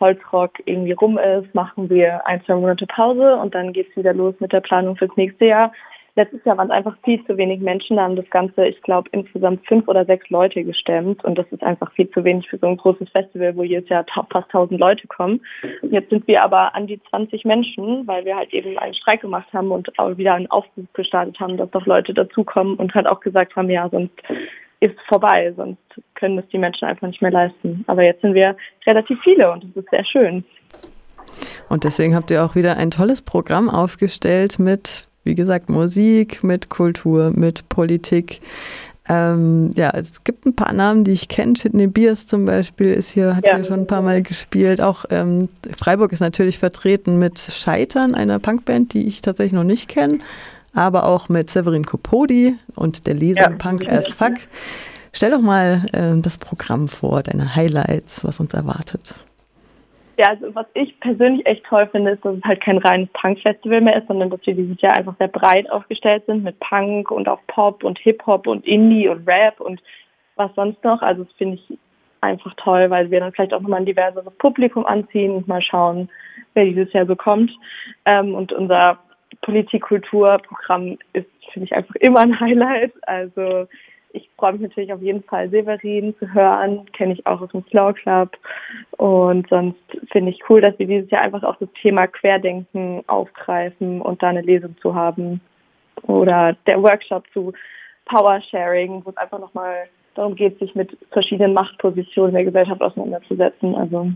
Holzrock 0.00 0.52
irgendwie 0.64 0.92
rum 0.92 1.18
ist, 1.18 1.54
machen 1.54 1.90
wir 1.90 2.26
ein, 2.26 2.42
zwei 2.44 2.54
Monate 2.54 2.86
Pause 2.86 3.36
und 3.36 3.54
dann 3.54 3.72
geht 3.72 3.90
es 3.90 3.96
wieder 3.96 4.14
los 4.14 4.34
mit 4.40 4.52
der 4.52 4.60
Planung 4.60 4.96
fürs 4.96 5.14
nächste 5.16 5.44
Jahr. 5.44 5.72
Letztes 6.20 6.44
Jahr 6.44 6.58
waren 6.58 6.68
es 6.68 6.74
einfach 6.74 6.98
viel 7.02 7.24
zu 7.24 7.38
wenig 7.38 7.60
Menschen, 7.60 7.96
da 7.96 8.02
haben 8.02 8.14
das 8.14 8.28
Ganze, 8.28 8.66
ich 8.66 8.82
glaube, 8.82 9.08
insgesamt 9.12 9.66
fünf 9.66 9.88
oder 9.88 10.04
sechs 10.04 10.28
Leute 10.28 10.62
gestemmt 10.64 11.24
und 11.24 11.38
das 11.38 11.46
ist 11.50 11.62
einfach 11.62 11.90
viel 11.92 12.10
zu 12.10 12.22
wenig 12.24 12.46
für 12.50 12.58
so 12.58 12.66
ein 12.66 12.76
großes 12.76 13.08
Festival, 13.16 13.56
wo 13.56 13.62
jedes 13.62 13.88
Jahr 13.88 14.04
fast 14.30 14.50
tausend 14.50 14.78
Leute 14.78 15.06
kommen. 15.06 15.40
Jetzt 15.80 16.10
sind 16.10 16.28
wir 16.28 16.42
aber 16.42 16.74
an 16.74 16.86
die 16.86 17.00
20 17.08 17.46
Menschen, 17.46 18.06
weil 18.06 18.26
wir 18.26 18.36
halt 18.36 18.52
eben 18.52 18.76
einen 18.76 18.92
Streik 18.92 19.22
gemacht 19.22 19.50
haben 19.54 19.70
und 19.70 19.98
auch 19.98 20.14
wieder 20.18 20.34
einen 20.34 20.50
Aufruf 20.50 20.84
gestartet 20.92 21.40
haben, 21.40 21.56
dass 21.56 21.70
doch 21.70 21.86
Leute 21.86 22.12
dazukommen 22.12 22.74
und 22.74 22.94
halt 22.94 23.06
auch 23.06 23.20
gesagt 23.20 23.56
haben, 23.56 23.70
ja, 23.70 23.88
sonst 23.88 24.12
ist 24.80 25.00
vorbei, 25.08 25.54
sonst 25.56 25.80
können 26.16 26.36
es 26.36 26.46
die 26.48 26.58
Menschen 26.58 26.86
einfach 26.86 27.06
nicht 27.06 27.22
mehr 27.22 27.30
leisten. 27.30 27.82
Aber 27.86 28.02
jetzt 28.02 28.20
sind 28.20 28.34
wir 28.34 28.58
relativ 28.86 29.18
viele 29.24 29.50
und 29.50 29.64
das 29.64 29.84
ist 29.84 29.90
sehr 29.90 30.04
schön. 30.04 30.44
Und 31.70 31.84
deswegen 31.84 32.14
habt 32.14 32.30
ihr 32.30 32.44
auch 32.44 32.56
wieder 32.56 32.76
ein 32.76 32.90
tolles 32.90 33.22
Programm 33.22 33.70
aufgestellt 33.70 34.58
mit, 34.58 35.06
wie 35.24 35.34
gesagt, 35.34 35.68
Musik, 35.68 36.42
mit 36.44 36.68
Kultur, 36.68 37.30
mit 37.34 37.68
Politik. 37.68 38.40
Ähm, 39.08 39.72
ja, 39.76 39.90
es 39.90 40.22
gibt 40.24 40.46
ein 40.46 40.54
paar 40.54 40.72
Namen, 40.72 41.04
die 41.04 41.12
ich 41.12 41.28
kenne. 41.28 41.54
Sidney 41.56 41.86
Beers 41.86 42.26
zum 42.26 42.44
Beispiel 42.44 42.92
ist 42.92 43.10
hier, 43.10 43.34
hat 43.34 43.46
ja. 43.46 43.56
hier 43.56 43.64
schon 43.64 43.80
ein 43.80 43.86
paar 43.86 44.02
Mal 44.02 44.22
gespielt. 44.22 44.80
Auch 44.80 45.04
ähm, 45.10 45.48
Freiburg 45.76 46.12
ist 46.12 46.20
natürlich 46.20 46.58
vertreten 46.58 47.18
mit 47.18 47.38
Scheitern, 47.38 48.14
einer 48.14 48.38
Punkband, 48.38 48.94
die 48.94 49.06
ich 49.06 49.20
tatsächlich 49.20 49.52
noch 49.52 49.64
nicht 49.64 49.88
kenne 49.88 50.18
aber 50.72 51.06
auch 51.06 51.28
mit 51.28 51.50
Severin 51.50 51.84
Kopodi 51.84 52.56
und 52.74 53.06
der 53.06 53.14
Leser 53.14 53.50
ja. 53.50 53.56
Punk 53.56 53.88
as 53.88 54.08
Fuck. 54.08 54.34
Stell 55.12 55.32
doch 55.32 55.40
mal 55.40 55.86
äh, 55.92 56.20
das 56.20 56.38
Programm 56.38 56.88
vor, 56.88 57.22
deine 57.22 57.56
Highlights, 57.56 58.24
was 58.24 58.38
uns 58.38 58.54
erwartet. 58.54 59.14
Ja, 60.20 60.26
also 60.26 60.54
was 60.54 60.66
ich 60.74 61.00
persönlich 61.00 61.46
echt 61.46 61.64
toll 61.64 61.88
finde, 61.90 62.10
ist, 62.10 62.22
dass 62.22 62.36
es 62.36 62.44
halt 62.44 62.60
kein 62.60 62.76
reines 62.76 63.08
Punk-Festival 63.14 63.80
mehr 63.80 63.96
ist, 63.96 64.06
sondern 64.06 64.28
dass 64.28 64.46
wir 64.46 64.54
dieses 64.54 64.78
Jahr 64.82 64.94
einfach 64.94 65.16
sehr 65.16 65.28
breit 65.28 65.70
aufgestellt 65.70 66.24
sind 66.26 66.44
mit 66.44 66.60
Punk 66.60 67.10
und 67.10 67.26
auch 67.26 67.40
Pop 67.46 67.82
und 67.84 67.98
Hip-Hop 68.00 68.46
und 68.46 68.66
Indie 68.66 69.08
und 69.08 69.26
Rap 69.26 69.58
und 69.60 69.80
was 70.36 70.54
sonst 70.56 70.84
noch. 70.84 71.00
Also 71.00 71.24
das 71.24 71.32
finde 71.38 71.54
ich 71.54 71.78
einfach 72.20 72.52
toll, 72.58 72.90
weil 72.90 73.10
wir 73.10 73.20
dann 73.20 73.32
vielleicht 73.32 73.54
auch 73.54 73.62
nochmal 73.62 73.80
ein 73.80 73.86
diverseres 73.86 74.34
Publikum 74.36 74.84
anziehen 74.84 75.30
und 75.30 75.48
mal 75.48 75.62
schauen, 75.62 76.10
wer 76.52 76.66
dieses 76.66 76.92
Jahr 76.92 77.06
bekommt. 77.06 77.50
Ähm, 78.04 78.34
und 78.34 78.52
unser 78.52 78.98
Politik-Kultur-Programm 79.40 80.98
ist, 81.14 81.30
finde 81.54 81.64
ich, 81.64 81.74
einfach 81.74 81.94
immer 81.94 82.20
ein 82.20 82.38
Highlight. 82.38 82.92
Also 83.06 83.68
freue 84.40 84.52
mich 84.52 84.62
natürlich 84.62 84.92
auf 84.92 85.02
jeden 85.02 85.22
Fall, 85.22 85.50
Severin 85.50 86.14
zu 86.18 86.32
hören, 86.32 86.86
kenne 86.92 87.12
ich 87.12 87.26
auch 87.26 87.40
aus 87.42 87.50
dem 87.50 87.64
Slow 87.70 87.92
Club. 87.92 88.36
Und 88.92 89.48
sonst 89.48 89.78
finde 90.10 90.30
ich 90.30 90.40
cool, 90.48 90.62
dass 90.62 90.76
wir 90.78 90.86
dieses 90.86 91.10
Jahr 91.10 91.22
einfach 91.22 91.42
auch 91.42 91.56
das 91.56 91.68
Thema 91.80 92.06
Querdenken 92.06 93.02
aufgreifen 93.06 94.00
und 94.00 94.22
da 94.22 94.28
eine 94.28 94.40
Lesung 94.40 94.74
zu 94.80 94.94
haben. 94.94 95.40
Oder 96.04 96.56
der 96.66 96.82
Workshop 96.82 97.24
zu 97.34 97.52
Power 98.06 98.40
Sharing, 98.50 99.04
wo 99.04 99.10
es 99.10 99.16
einfach 99.18 99.38
nochmal 99.38 99.84
darum 100.14 100.34
geht, 100.34 100.58
sich 100.58 100.74
mit 100.74 100.96
verschiedenen 101.12 101.52
Machtpositionen 101.52 102.32
der 102.32 102.44
Gesellschaft 102.44 102.80
auseinanderzusetzen. 102.80 103.74
Also 103.74 104.10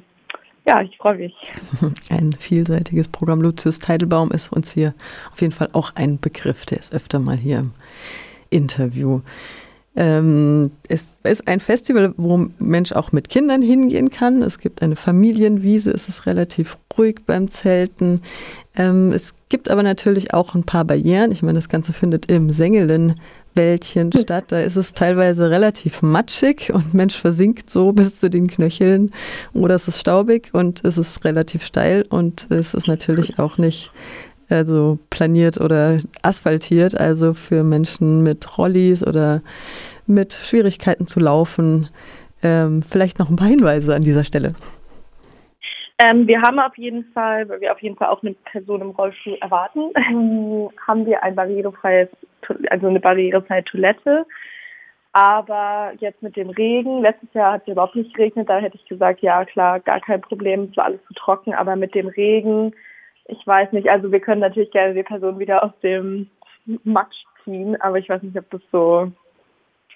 ja, 0.67 0.81
ich 0.81 0.97
freue 0.97 1.19
mich. 1.19 1.35
Ein 2.09 2.33
vielseitiges 2.33 3.09
Programm. 3.09 3.43
Lucius 3.43 3.79
Teidelbaum 3.79 4.31
ist 4.31 4.51
uns 4.51 4.73
hier 4.73 4.95
auf 5.31 5.43
jeden 5.43 5.53
Fall 5.53 5.69
auch 5.75 5.95
ein 5.95 6.19
Begriff. 6.19 6.65
Der 6.65 6.79
ist 6.79 6.95
öfter 6.95 7.19
mal 7.19 7.37
hier 7.37 7.59
im 7.59 7.75
Interview. 8.49 9.21
Ähm, 9.97 10.71
es 10.89 11.17
ist 11.23 11.47
ein 11.47 11.61
Festival, 11.61 12.15
wo 12.17 12.49
Mensch 12.59 12.93
auch 12.93 13.13
mit 13.13 13.29
Kindern 13.29 13.63
hingehen 13.63 14.11
kann. 14.11 14.43
Es 14.43 14.59
gibt 14.59 14.83
eine 14.83 14.97
Familienwiese, 14.97 15.91
es 15.93 16.09
ist 16.09 16.27
relativ 16.27 16.79
ruhig 16.99 17.21
beim 17.27 17.49
Zelten. 17.49 18.21
Ähm, 18.75 19.13
es 19.13 19.35
gibt 19.49 19.71
aber 19.71 19.85
natürlich 19.85 20.35
auch 20.35 20.55
ein 20.55 20.65
paar 20.65 20.85
Barrieren. 20.85 21.31
Ich 21.31 21.43
meine, 21.43 21.59
das 21.59 21.69
Ganze 21.69 21.93
findet 21.93 22.27
im 22.27 22.51
Sengelen 22.51 23.21
Wäldchen 23.55 24.13
statt. 24.13 24.47
Da 24.49 24.61
ist 24.61 24.77
es 24.77 24.95
teilweise 24.95 25.51
relativ 25.51 26.03
matschig 26.03 26.73
und 26.73 26.93
Mensch 26.93 27.17
versinkt 27.17 27.71
so 27.71 27.93
bis 27.95 28.21
zu 28.21 28.29
den 28.29 28.49
Knöcheln. 28.49 29.13
Oder 29.53 29.77
es 29.77 29.89
ist 29.89 30.01
staubig 30.01 30.51
und 30.53 30.85
es 30.85 30.99
ist 30.99 31.25
relativ 31.25 31.65
steil 31.65 32.05
und 32.09 32.49
es 32.51 32.75
ist 32.75 32.89
natürlich 32.89 33.39
auch 33.39 33.59
nicht 33.59 33.91
also 34.49 34.99
planiert 35.11 35.61
oder 35.61 35.99
asphaltiert. 36.23 36.99
Also 36.99 37.35
für 37.35 37.63
Menschen 37.63 38.23
mit 38.23 38.59
Rollis 38.59 39.07
oder 39.07 39.43
mit 40.07 40.33
Schwierigkeiten 40.33 41.07
zu 41.07 41.21
laufen. 41.21 41.89
Ähm, 42.43 42.83
vielleicht 42.83 43.19
noch 43.19 43.31
ein 43.31 43.37
paar 43.37 43.49
Hinweise 43.49 43.95
an 43.95 44.03
dieser 44.03 44.25
Stelle. 44.25 44.55
Ähm, 46.03 46.27
wir 46.27 46.43
haben 46.43 46.59
auf 46.59 46.77
jeden 46.77 47.05
Fall, 47.13 47.49
weil 47.49 47.61
wir 47.61 47.73
auf 47.73 47.81
jeden 47.81 47.97
Fall 47.97 48.09
auch 48.09 48.23
eine 48.23 48.35
Person 48.51 48.81
im 48.81 48.91
Rollstuhl 48.91 49.39
erwarten, 49.41 49.91
ähm, 49.95 50.69
haben 50.87 51.07
wir 51.07 51.23
ein 51.23 51.37
barrierefreies, 51.37 52.09
also 52.69 52.89
eine 52.89 53.01
barrierefreie 53.01 53.65
Toilette. 53.65 54.27
Aber 55.13 55.93
jetzt 56.01 56.21
mit 56.23 56.35
dem 56.35 56.51
Regen, 56.51 57.01
letztes 57.01 57.33
Jahr 57.35 57.53
hat 57.53 57.63
es 57.63 57.73
überhaupt 57.73 57.95
nicht 57.95 58.13
geregnet, 58.15 58.49
da 58.49 58.59
hätte 58.59 58.77
ich 58.77 58.85
gesagt, 58.87 59.21
ja 59.21 59.45
klar, 59.45 59.79
gar 59.79 60.01
kein 60.01 60.21
Problem, 60.21 60.69
es 60.71 60.77
war 60.77 60.87
alles 60.87 61.01
zu 61.07 61.15
trocken, 61.15 61.55
aber 61.55 61.77
mit 61.77 61.95
dem 61.95 62.09
Regen, 62.09 62.75
ich 63.27 63.47
weiß 63.47 63.73
nicht, 63.73 63.89
also 63.89 64.13
wir 64.13 64.21
können 64.21 64.41
natürlich 64.41 64.71
gerne 64.71 64.95
die 64.95 65.03
Person 65.03 65.39
wieder 65.39 65.63
aus 65.65 65.73
dem 65.83 66.29
Matsch 66.85 67.17
ziehen, 67.45 67.81
aber 67.81 67.99
ich 67.99 68.09
weiß 68.09 68.23
nicht, 68.23 68.37
ob 68.37 68.51
das 68.51 68.61
so 68.71 69.11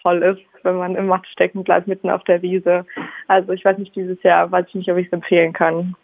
toll 0.03 0.23
ist, 0.23 0.64
wenn 0.64 0.77
man 0.77 0.97
im 0.97 1.07
Matsch 1.07 1.29
stecken 1.33 1.64
bleibt, 1.64 1.88
mitten 1.88 2.11
auf 2.11 2.25
der 2.25 2.43
Wiese. 2.43 2.87
Also 3.27 3.53
ich 3.53 3.64
weiß 3.64 3.79
nicht, 3.79 3.95
dieses 3.95 4.23
Jahr 4.23 4.51
weiß 4.51 4.67
ich 4.69 4.75
nicht, 4.75 4.91
ob 4.91 4.99
ich 4.99 5.07
es 5.07 5.12
empfehlen 5.12 5.53
kann. 5.53 5.95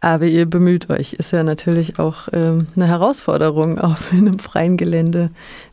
Aber 0.00 0.26
ihr 0.26 0.44
bemüht 0.44 0.90
euch, 0.90 1.14
ist 1.14 1.32
ja 1.32 1.42
natürlich 1.42 1.98
auch 1.98 2.28
ähm, 2.32 2.66
eine 2.76 2.88
Herausforderung, 2.88 3.78
auf 3.80 4.12
einem 4.12 4.38
freien 4.38 4.76
Gelände 4.76 5.30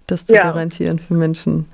das 0.08 0.25
zu 0.25 0.34
ja. 0.34 0.43
garantieren 0.43 0.99
für 0.99 1.15
Menschen, 1.15 1.67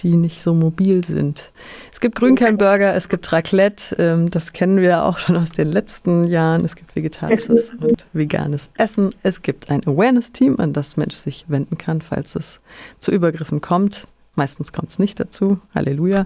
die 0.00 0.16
nicht 0.16 0.42
so 0.42 0.52
mobil 0.52 1.04
sind. 1.04 1.50
Es 1.92 2.00
gibt 2.00 2.16
Grünkernburger, 2.16 2.94
es 2.94 3.08
gibt 3.08 3.32
Raclette, 3.32 3.96
ähm, 3.96 4.30
das 4.30 4.52
kennen 4.52 4.80
wir 4.80 5.04
auch 5.04 5.18
schon 5.18 5.36
aus 5.36 5.50
den 5.50 5.72
letzten 5.72 6.24
Jahren. 6.24 6.64
Es 6.64 6.76
gibt 6.76 6.94
vegetarisches 6.94 7.70
und 7.80 8.06
veganes 8.12 8.70
Essen. 8.76 9.14
Es 9.22 9.42
gibt 9.42 9.70
ein 9.70 9.80
Awareness-Team, 9.86 10.56
an 10.58 10.72
das 10.72 10.96
Mensch 10.96 11.14
sich 11.14 11.46
wenden 11.48 11.78
kann, 11.78 12.02
falls 12.02 12.36
es 12.36 12.60
zu 12.98 13.10
Übergriffen 13.10 13.60
kommt. 13.60 14.06
Meistens 14.34 14.72
kommt 14.72 14.90
es 14.90 14.98
nicht 14.98 15.18
dazu. 15.18 15.60
Halleluja. 15.74 16.24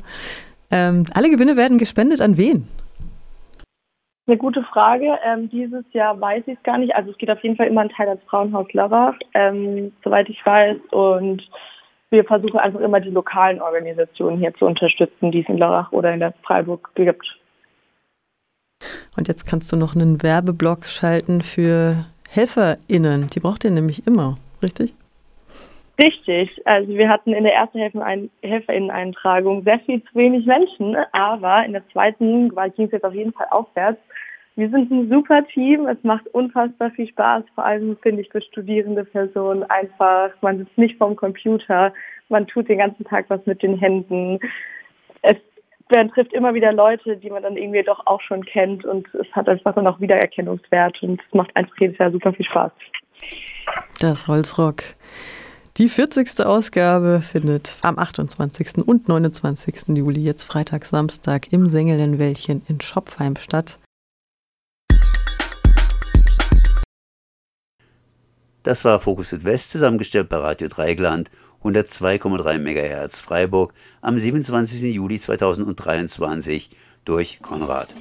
Ähm, 0.72 1.06
alle 1.14 1.30
Gewinne 1.30 1.56
werden 1.56 1.78
gespendet 1.78 2.20
an 2.20 2.36
wen? 2.36 2.66
Eine 4.26 4.36
gute 4.36 4.62
Frage. 4.64 5.18
Ähm, 5.24 5.48
dieses 5.50 5.84
Jahr 5.92 6.20
weiß 6.20 6.44
ich 6.46 6.56
es 6.56 6.62
gar 6.62 6.78
nicht. 6.78 6.94
Also 6.94 7.10
es 7.10 7.18
geht 7.18 7.30
auf 7.30 7.42
jeden 7.42 7.56
Fall 7.56 7.66
immer 7.66 7.80
ein 7.80 7.88
Teil 7.88 8.08
ans 8.08 8.22
Frauenhaus 8.24 8.72
Lörrach, 8.72 9.16
ähm, 9.34 9.92
soweit 10.04 10.28
ich 10.28 10.44
weiß. 10.44 10.76
Und 10.90 11.42
wir 12.10 12.24
versuchen 12.24 12.58
einfach 12.58 12.80
immer 12.80 13.00
die 13.00 13.10
lokalen 13.10 13.62
Organisationen 13.62 14.38
hier 14.38 14.52
zu 14.54 14.66
unterstützen, 14.66 15.30
die 15.30 15.40
es 15.40 15.48
in 15.48 15.58
Lörrach 15.58 15.92
oder 15.92 16.12
in 16.12 16.20
der 16.20 16.34
Freiburg 16.42 16.90
gibt. 16.94 17.26
Und 19.16 19.28
jetzt 19.28 19.46
kannst 19.46 19.70
du 19.72 19.76
noch 19.76 19.94
einen 19.94 20.22
Werbeblock 20.22 20.86
schalten 20.86 21.40
für 21.40 22.02
HelferInnen. 22.28 23.28
Die 23.28 23.40
braucht 23.40 23.64
ihr 23.64 23.70
nämlich 23.70 24.06
immer, 24.06 24.36
richtig? 24.62 24.94
Richtig. 26.02 26.66
Also 26.66 26.88
wir 26.88 27.08
hatten 27.08 27.32
in 27.34 27.44
der 27.44 27.54
ersten 27.54 27.78
Helferinnen-Eintragung 28.42 29.64
sehr 29.64 29.80
viel 29.80 30.02
zu 30.04 30.14
wenig 30.14 30.46
Menschen, 30.46 30.96
aber 31.12 31.64
in 31.66 31.72
der 31.72 31.86
zweiten 31.90 32.48
ging 32.48 32.86
es 32.86 32.92
jetzt 32.92 33.04
auf 33.04 33.14
jeden 33.14 33.32
Fall 33.32 33.48
aufwärts. 33.50 34.00
Wir 34.60 34.68
sind 34.68 34.90
ein 34.90 35.08
super 35.08 35.42
Team. 35.46 35.86
Es 35.86 35.96
macht 36.02 36.26
unfassbar 36.34 36.90
viel 36.90 37.08
Spaß. 37.08 37.44
Vor 37.54 37.64
allem 37.64 37.96
finde 38.02 38.20
ich 38.20 38.28
für 38.28 38.42
studierende 38.42 39.06
Personen 39.06 39.62
einfach, 39.62 40.32
man 40.42 40.58
sitzt 40.58 40.76
nicht 40.76 40.98
vorm 40.98 41.16
Computer, 41.16 41.94
man 42.28 42.46
tut 42.46 42.68
den 42.68 42.76
ganzen 42.76 43.04
Tag 43.04 43.24
was 43.28 43.40
mit 43.46 43.62
den 43.62 43.78
Händen. 43.78 44.38
Es 45.22 45.36
man 45.92 46.10
trifft 46.10 46.34
immer 46.34 46.52
wieder 46.52 46.72
Leute, 46.72 47.16
die 47.16 47.30
man 47.30 47.42
dann 47.42 47.56
irgendwie 47.56 47.82
doch 47.82 48.06
auch 48.06 48.20
schon 48.20 48.44
kennt 48.44 48.84
und 48.84 49.08
es 49.14 49.26
hat 49.32 49.48
einfach 49.48 49.74
dann 49.74 49.86
auch 49.86 49.98
Wiedererkennungswert 49.98 51.02
und 51.02 51.20
es 51.20 51.34
macht 51.34 51.56
einfach 51.56 51.74
jedes 51.80 51.98
Jahr 51.98 52.12
super 52.12 52.32
viel 52.32 52.46
Spaß. 52.46 52.70
Das 53.98 54.28
Holzrock. 54.28 54.84
Die 55.78 55.88
40. 55.88 56.46
Ausgabe 56.46 57.22
findet 57.22 57.76
am 57.82 57.98
28. 57.98 58.86
und 58.86 59.08
29. 59.08 59.96
Juli, 59.96 60.20
jetzt 60.20 60.44
Freitag, 60.44 60.84
Samstag, 60.84 61.52
im 61.52 61.68
Sengelenwäldchen 61.68 62.62
in 62.68 62.80
Schopfheim 62.80 63.34
statt. 63.34 63.79
Das 68.62 68.84
war 68.84 69.00
Fokus 69.00 69.30
Südwest, 69.30 69.70
zusammengestellt 69.70 70.28
bei 70.28 70.36
Radio 70.36 70.68
Dreigland, 70.68 71.30
102,3 71.64 72.58
MHz 72.58 73.22
Freiburg, 73.22 73.72
am 74.02 74.18
27. 74.18 74.94
Juli 74.94 75.18
2023 75.18 76.70
durch 77.06 77.40
Konrad. 77.40 77.94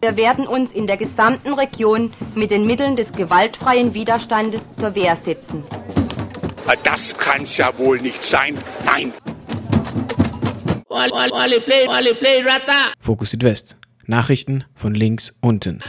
Wir 0.00 0.16
werden 0.16 0.46
uns 0.46 0.70
in 0.70 0.86
der 0.86 0.96
gesamten 0.96 1.54
Region 1.54 2.12
mit 2.36 2.52
den 2.52 2.66
Mitteln 2.66 2.94
des 2.94 3.12
gewaltfreien 3.12 3.94
Widerstandes 3.94 4.76
zur 4.76 4.94
Wehr 4.94 5.16
setzen. 5.16 5.64
Das 6.84 7.16
kann's 7.16 7.56
ja 7.56 7.76
wohl 7.78 8.00
nicht 8.00 8.22
sein. 8.22 8.56
Nein. 8.84 9.12
Fokus 13.00 13.30
Südwest. 13.30 13.76
Nachrichten 14.06 14.64
von 14.76 14.94
links 14.94 15.34
unten. 15.40 15.80